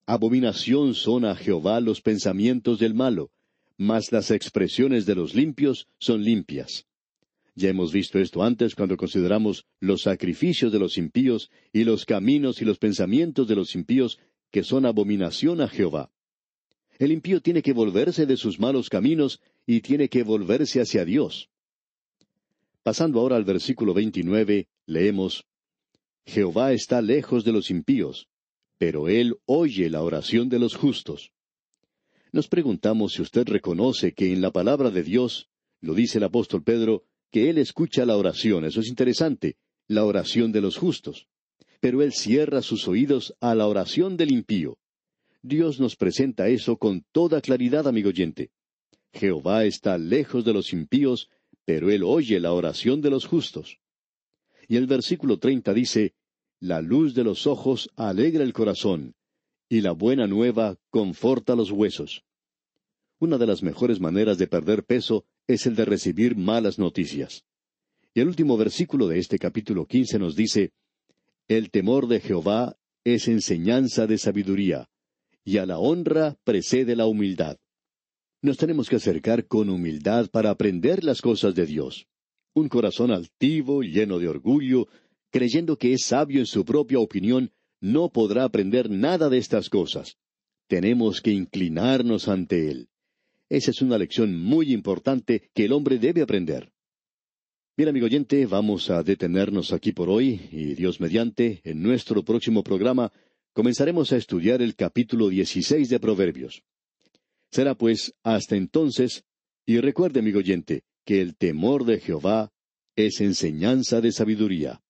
Abominación 0.07 0.93
son 0.93 1.25
a 1.25 1.35
Jehová 1.35 1.79
los 1.81 2.01
pensamientos 2.01 2.79
del 2.79 2.93
malo, 2.93 3.31
mas 3.77 4.11
las 4.11 4.31
expresiones 4.31 5.05
de 5.05 5.15
los 5.15 5.33
limpios 5.33 5.88
son 5.99 6.23
limpias. 6.23 6.85
Ya 7.55 7.69
hemos 7.69 7.93
visto 7.93 8.19
esto 8.19 8.43
antes 8.43 8.75
cuando 8.75 8.97
consideramos 8.97 9.65
los 9.79 10.01
sacrificios 10.01 10.71
de 10.73 10.79
los 10.79 10.97
impíos 10.97 11.49
y 11.71 11.85
los 11.85 12.05
caminos 12.05 12.61
y 12.61 12.65
los 12.65 12.77
pensamientos 12.77 13.47
de 13.47 13.55
los 13.55 13.75
impíos 13.75 14.19
que 14.51 14.63
son 14.63 14.85
abominación 14.85 15.61
a 15.61 15.67
Jehová. 15.67 16.11
El 16.97 17.11
impío 17.11 17.41
tiene 17.41 17.61
que 17.61 17.73
volverse 17.73 18.25
de 18.25 18.38
sus 18.38 18.59
malos 18.59 18.89
caminos 18.89 19.41
y 19.65 19.81
tiene 19.81 20.09
que 20.09 20.23
volverse 20.23 20.81
hacia 20.81 21.05
Dios. 21.05 21.49
Pasando 22.83 23.19
ahora 23.19 23.35
al 23.35 23.43
versículo 23.43 23.93
29, 23.93 24.67
leemos, 24.85 25.45
Jehová 26.25 26.73
está 26.73 27.01
lejos 27.01 27.43
de 27.43 27.51
los 27.51 27.69
impíos, 27.69 28.27
pero 28.77 29.09
Él 29.09 29.38
oye 29.45 29.89
la 29.89 30.01
oración 30.03 30.49
de 30.49 30.59
los 30.59 30.75
justos. 30.75 31.31
Nos 32.36 32.50
preguntamos 32.50 33.13
si 33.13 33.21
usted 33.21 33.48
reconoce 33.48 34.13
que 34.13 34.34
en 34.34 34.41
la 34.41 34.52
palabra 34.52 34.91
de 34.91 35.04
Dios, 35.04 35.48
lo 35.80 35.93
dice 35.93 36.17
el 36.17 36.26
apóstol 36.26 36.63
Pedro, 36.63 37.06
que 37.32 37.50
Él 37.50 37.58
escucha 37.58 38.06
la 38.06 38.17
oración, 38.17 38.65
eso 38.65 38.82
es 38.82 38.89
interesante, 38.89 39.56
la 39.88 40.04
oración 40.04 40.52
de 40.52 40.60
los 40.60 40.76
justos. 40.76 41.30
Pero 41.80 42.02
Él 42.02 42.12
cierra 42.12 42.62
sus 42.62 42.89
oídos 42.89 43.34
a 43.39 43.56
la 43.56 43.67
oración 43.67 44.17
del 44.17 44.34
impío. 44.34 44.78
Dios 45.43 45.80
nos 45.80 45.95
presenta 45.95 46.50
eso 46.50 46.76
con 46.76 47.06
toda 47.13 47.39
claridad, 47.39 47.88
amigo 47.88 48.10
oyente. 48.10 48.52
Jehová 49.13 49.63
está 49.63 49.98
lejos 49.98 50.43
de 50.43 50.52
los 50.52 50.74
impíos, 50.74 51.30
pero 51.63 51.89
Él 51.89 52.04
oye 52.04 52.41
la 52.41 52.52
oración 52.52 53.00
de 53.00 53.12
los 53.12 53.26
justos. 53.26 53.80
Y 54.67 54.76
el 54.76 54.88
versículo 54.88 55.39
treinta 55.39 55.74
dice, 55.74 56.15
La 56.60 56.82
luz 56.82 57.13
de 57.15 57.24
los 57.24 57.48
ojos 57.48 57.89
alegra 57.95 58.43
el 58.43 58.52
corazón, 58.52 59.15
y 59.69 59.82
la 59.82 59.91
buena 59.91 60.28
nueva 60.28 60.78
conforta 60.89 61.56
los 61.56 61.71
huesos. 61.71 62.23
Una 63.19 63.38
de 63.38 63.47
las 63.47 63.63
mejores 63.63 63.99
maneras 63.99 64.38
de 64.38 64.47
perder 64.47 64.84
peso 64.84 65.25
es 65.47 65.65
el 65.65 65.75
de 65.75 65.86
recibir 65.86 66.36
malas 66.36 66.78
noticias. 66.78 67.45
Y 68.13 68.21
el 68.21 68.28
último 68.28 68.58
versículo 68.58 69.08
de 69.08 69.19
este 69.19 69.39
capítulo 69.39 69.86
quince 69.86 70.19
nos 70.19 70.36
dice, 70.36 70.71
El 71.47 71.71
temor 71.71 72.08
de 72.08 72.19
Jehová 72.19 72.78
es 73.04 73.28
enseñanza 73.28 74.08
de 74.08 74.17
sabiduría, 74.17 74.89
y 75.43 75.58
a 75.58 75.65
la 75.65 75.80
honra 75.80 76.38
precede 76.43 76.95
la 76.95 77.06
humildad. 77.06 77.58
Nos 78.41 78.58
tenemos 78.58 78.89
que 78.89 78.97
acercar 78.97 79.47
con 79.47 79.69
humildad 79.69 80.30
para 80.30 80.49
aprender 80.49 81.04
las 81.04 81.21
cosas 81.21 81.56
de 81.56 81.65
Dios. 81.65 82.08
Un 82.54 82.69
corazón 82.69 83.12
altivo, 83.12 83.82
lleno 83.82 84.19
de 84.19 84.28
orgullo, 84.28 84.88
creyendo 85.32 85.78
que 85.78 85.93
es 85.93 86.06
sabio 86.06 86.39
en 86.39 86.45
su 86.45 86.63
propia 86.63 86.99
opinión, 86.99 87.51
no 87.86 88.10
podrá 88.10 88.45
aprender 88.45 88.89
nada 88.89 89.30
de 89.30 89.38
estas 89.38 89.69
cosas. 89.69 90.17
Tenemos 90.67 91.21
que 91.21 91.32
inclinarnos 91.32 92.28
ante 92.28 92.71
Él. 92.71 92.89
Esa 93.48 93.69
es 93.69 93.82
una 93.84 94.00
lección 94.00 94.36
muy 94.41 94.74
importante 94.74 95.52
que 95.54 95.65
el 95.65 95.71
hombre 95.71 96.00
debe 96.00 96.24
aprender. 96.24 96.71
Bien, 97.78 97.89
amigo 97.89 98.08
oyente, 98.08 98.48
vamos 98.48 98.89
a 98.89 99.04
detenernos 99.04 99.71
aquí 99.71 99.91
por 99.91 100.10
hoy 100.10 100.50
y 100.52 100.74
Dios 100.74 101.00
mediante, 101.00 101.62
en 101.63 101.84
nuestro 101.84 102.24
próximo 102.26 102.63
programa, 102.63 103.12
comenzaremos 103.54 104.12
a 104.12 104.17
estudiar 104.17 104.63
el 104.63 104.76
capítulo 104.76 105.30
16 105.30 105.88
de 105.88 106.00
Proverbios. 106.00 106.63
Será 107.52 107.76
pues 107.76 108.15
hasta 108.24 108.56
entonces, 108.56 109.26
y 109.63 109.80
recuerde, 109.80 110.21
amigo 110.21 110.39
oyente, 110.39 110.86
que 111.06 111.21
el 111.21 111.36
temor 111.36 111.86
de 111.86 112.00
Jehová 112.00 112.52
es 112.95 113.21
enseñanza 113.21 114.02
de 114.02 114.12
sabiduría. 114.12 114.82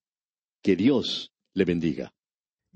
Que 0.61 0.77
Dios 0.77 1.33
le 1.53 1.65
bendiga. 1.65 2.14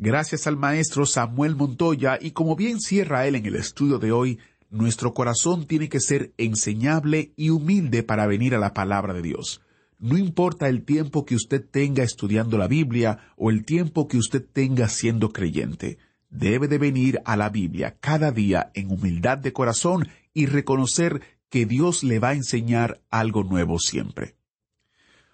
Gracias 0.01 0.47
al 0.47 0.55
maestro 0.55 1.05
Samuel 1.05 1.57
Montoya 1.57 2.17
y 2.21 2.31
como 2.31 2.55
bien 2.55 2.79
cierra 2.79 3.27
él 3.27 3.35
en 3.35 3.45
el 3.45 3.57
estudio 3.57 3.99
de 3.99 4.13
hoy, 4.13 4.39
nuestro 4.69 5.13
corazón 5.13 5.67
tiene 5.67 5.89
que 5.89 5.99
ser 5.99 6.31
enseñable 6.37 7.33
y 7.35 7.49
humilde 7.49 8.01
para 8.01 8.25
venir 8.25 8.55
a 8.55 8.59
la 8.59 8.73
palabra 8.73 9.13
de 9.13 9.21
Dios. 9.21 9.59
No 9.99 10.17
importa 10.17 10.69
el 10.69 10.85
tiempo 10.85 11.25
que 11.25 11.35
usted 11.35 11.61
tenga 11.69 12.01
estudiando 12.01 12.57
la 12.57 12.69
Biblia 12.69 13.33
o 13.35 13.49
el 13.49 13.65
tiempo 13.65 14.07
que 14.07 14.15
usted 14.15 14.41
tenga 14.41 14.87
siendo 14.87 15.33
creyente, 15.33 15.97
debe 16.29 16.69
de 16.69 16.77
venir 16.77 17.19
a 17.25 17.35
la 17.35 17.49
Biblia 17.49 17.97
cada 17.99 18.31
día 18.31 18.71
en 18.75 18.91
humildad 18.91 19.37
de 19.37 19.51
corazón 19.51 20.07
y 20.33 20.45
reconocer 20.45 21.23
que 21.49 21.65
Dios 21.65 22.05
le 22.05 22.19
va 22.19 22.29
a 22.29 22.35
enseñar 22.35 23.01
algo 23.09 23.43
nuevo 23.43 23.79
siempre. 23.79 24.37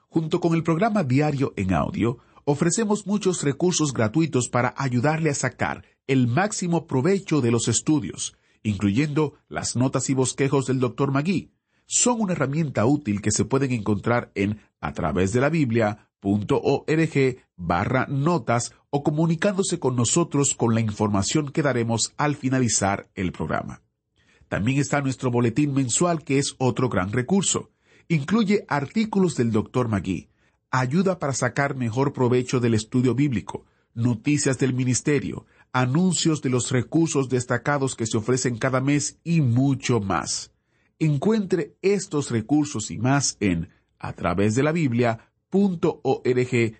Junto 0.07 0.39
con 0.39 0.55
el 0.55 0.63
programa 0.63 1.03
diario 1.03 1.53
en 1.55 1.71
audio, 1.71 2.17
ofrecemos 2.45 3.05
muchos 3.05 3.43
recursos 3.43 3.91
gratuitos 3.91 4.49
para 4.49 4.73
ayudarle 4.77 5.31
a 5.31 5.35
sacar 5.35 5.83
el 6.07 6.27
máximo 6.27 6.85
provecho 6.87 7.41
de 7.41 7.51
los 7.51 7.67
estudios, 7.67 8.37
incluyendo 8.63 9.33
las 9.49 9.75
notas 9.75 10.09
y 10.09 10.13
bosquejos 10.13 10.67
del 10.67 10.79
Dr. 10.79 11.11
Magui, 11.11 11.51
son 11.87 12.21
una 12.21 12.33
herramienta 12.33 12.85
útil 12.85 13.21
que 13.21 13.31
se 13.31 13.45
pueden 13.45 13.71
encontrar 13.71 14.31
en 14.35 14.59
a 14.79 14.93
través 14.93 15.33
de 15.33 15.41
la 15.41 15.49
Biblia.org 15.49 17.37
barra 17.55 18.07
notas 18.07 18.73
o 18.89 19.03
comunicándose 19.03 19.79
con 19.79 19.95
nosotros 19.95 20.55
con 20.55 20.73
la 20.73 20.81
información 20.81 21.51
que 21.51 21.61
daremos 21.61 22.13
al 22.17 22.35
finalizar 22.35 23.09
el 23.15 23.31
programa. 23.31 23.81
También 24.47 24.79
está 24.79 25.01
nuestro 25.01 25.31
boletín 25.31 25.73
mensual 25.73 26.23
que 26.23 26.37
es 26.37 26.55
otro 26.57 26.89
gran 26.89 27.11
recurso. 27.11 27.71
Incluye 28.07 28.65
artículos 28.67 29.35
del 29.35 29.51
Dr. 29.51 29.87
Magui, 29.87 30.29
ayuda 30.79 31.19
para 31.19 31.33
sacar 31.33 31.75
mejor 31.75 32.13
provecho 32.13 32.59
del 32.59 32.73
estudio 32.73 33.15
bíblico, 33.15 33.65
noticias 33.93 34.57
del 34.57 34.73
ministerio, 34.73 35.45
anuncios 35.71 36.41
de 36.41 36.49
los 36.49 36.71
recursos 36.71 37.29
destacados 37.29 37.95
que 37.95 38.05
se 38.05 38.17
ofrecen 38.17 38.57
cada 38.57 38.81
mes 38.81 39.17
y 39.23 39.41
mucho 39.41 39.99
más. 39.99 40.51
Encuentre 40.99 41.75
estos 41.81 42.31
recursos 42.31 42.91
y 42.91 42.97
más 42.97 43.37
en 43.39 43.69
a 43.99 44.13
través 44.13 44.55
de 44.55 44.63
la 44.63 44.71
Biblia.org 44.71 45.21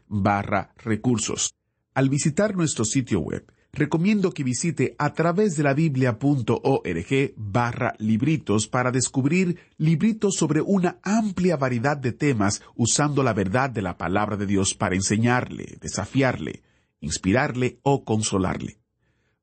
barra 0.08 0.74
recursos. 0.78 1.54
Al 1.94 2.10
visitar 2.10 2.56
nuestro 2.56 2.86
sitio 2.86 3.20
web, 3.20 3.46
recomiendo 3.76 4.32
que 4.32 4.44
visite 4.44 4.96
a 4.98 5.14
través 5.14 5.58
de 5.58 5.64
la 5.64 5.74
Biblia.org 5.74 7.34
barra 7.36 7.94
libritos 8.00 8.68
para 8.68 8.92
descubrir 8.92 9.60
libritos 9.78 10.36
sobre 10.36 10.62
una 10.62 10.98
amplia 11.04 11.58
variedad 11.58 11.98
de 11.98 12.14
temas 12.14 12.62
usando 12.76 13.22
la 13.22 13.34
verdad 13.34 13.70
de 13.70 13.82
la 13.82 13.98
palabra 13.98 14.38
de 14.38 14.46
Dios 14.46 14.74
para 14.74 14.96
enseñarle, 14.96 15.78
desafiarle, 15.82 16.64
inspirarle 17.02 17.80
o 17.84 18.06
consolarle. 18.06 18.80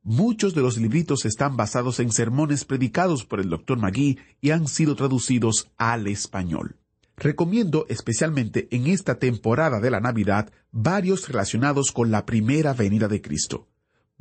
Muchos 0.03 0.55
de 0.55 0.63
los 0.63 0.79
libritos 0.79 1.27
están 1.27 1.57
basados 1.57 2.01
en 2.01 2.11
sermones 2.11 2.65
predicados 2.65 3.25
por 3.25 3.39
el 3.39 3.51
Dr. 3.51 3.79
Magui 3.79 4.19
y 4.41 4.51
han 4.51 4.67
sido 4.67 4.97
traducidos 4.97 5.71
al 5.77 6.07
español. 6.09 6.77
Recomiendo 7.17 7.87
especialmente 7.89 8.67
en 8.73 8.87
esta 8.87 9.19
temporada 9.19 9.79
de 9.79 9.91
la 9.91 10.01
Navidad 10.01 10.51
varios 10.73 11.29
relacionados 11.29 11.93
con 11.93 12.11
la 12.11 12.25
primera 12.25 12.73
venida 12.73 13.07
de 13.07 13.21
Cristo. 13.21 13.69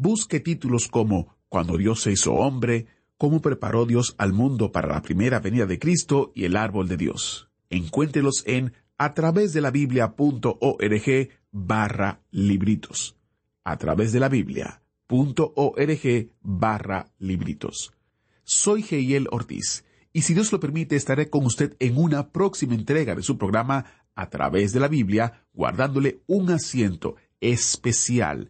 Busque 0.03 0.39
títulos 0.39 0.87
como 0.87 1.37
Cuando 1.47 1.77
Dios 1.77 2.01
se 2.01 2.11
hizo 2.11 2.33
hombre, 2.33 2.87
Cómo 3.17 3.39
preparó 3.39 3.85
Dios 3.85 4.15
al 4.17 4.33
mundo 4.33 4.71
para 4.71 4.87
la 4.87 5.03
primera 5.03 5.39
venida 5.39 5.67
de 5.67 5.77
Cristo 5.77 6.31
y 6.33 6.45
el 6.45 6.55
árbol 6.55 6.87
de 6.87 6.97
Dios. 6.97 7.51
Encuéntrelos 7.69 8.41
en 8.47 8.73
a 8.97 9.13
través 9.13 9.53
de 9.53 9.61
la 9.61 9.69
biblia.org 9.69 11.29
barra 11.51 12.19
libritos. 12.31 13.15
A 13.63 13.77
través 13.77 14.11
de 14.11 14.19
la 14.19 14.27
Biblia 14.27 14.81
org 15.07 16.29
barra 16.41 17.11
libritos. 17.19 17.93
Soy 18.43 18.81
Geiel 18.81 19.27
Ortiz 19.29 19.85
y 20.13 20.23
si 20.23 20.33
Dios 20.33 20.51
lo 20.51 20.59
permite 20.59 20.95
estaré 20.95 21.29
con 21.29 21.45
usted 21.45 21.75
en 21.77 21.99
una 21.99 22.31
próxima 22.31 22.73
entrega 22.73 23.13
de 23.13 23.21
su 23.21 23.37
programa 23.37 23.85
a 24.15 24.31
través 24.31 24.73
de 24.73 24.79
la 24.79 24.87
Biblia, 24.87 25.45
guardándole 25.53 26.23
un 26.25 26.49
asiento 26.49 27.17
especial, 27.39 28.49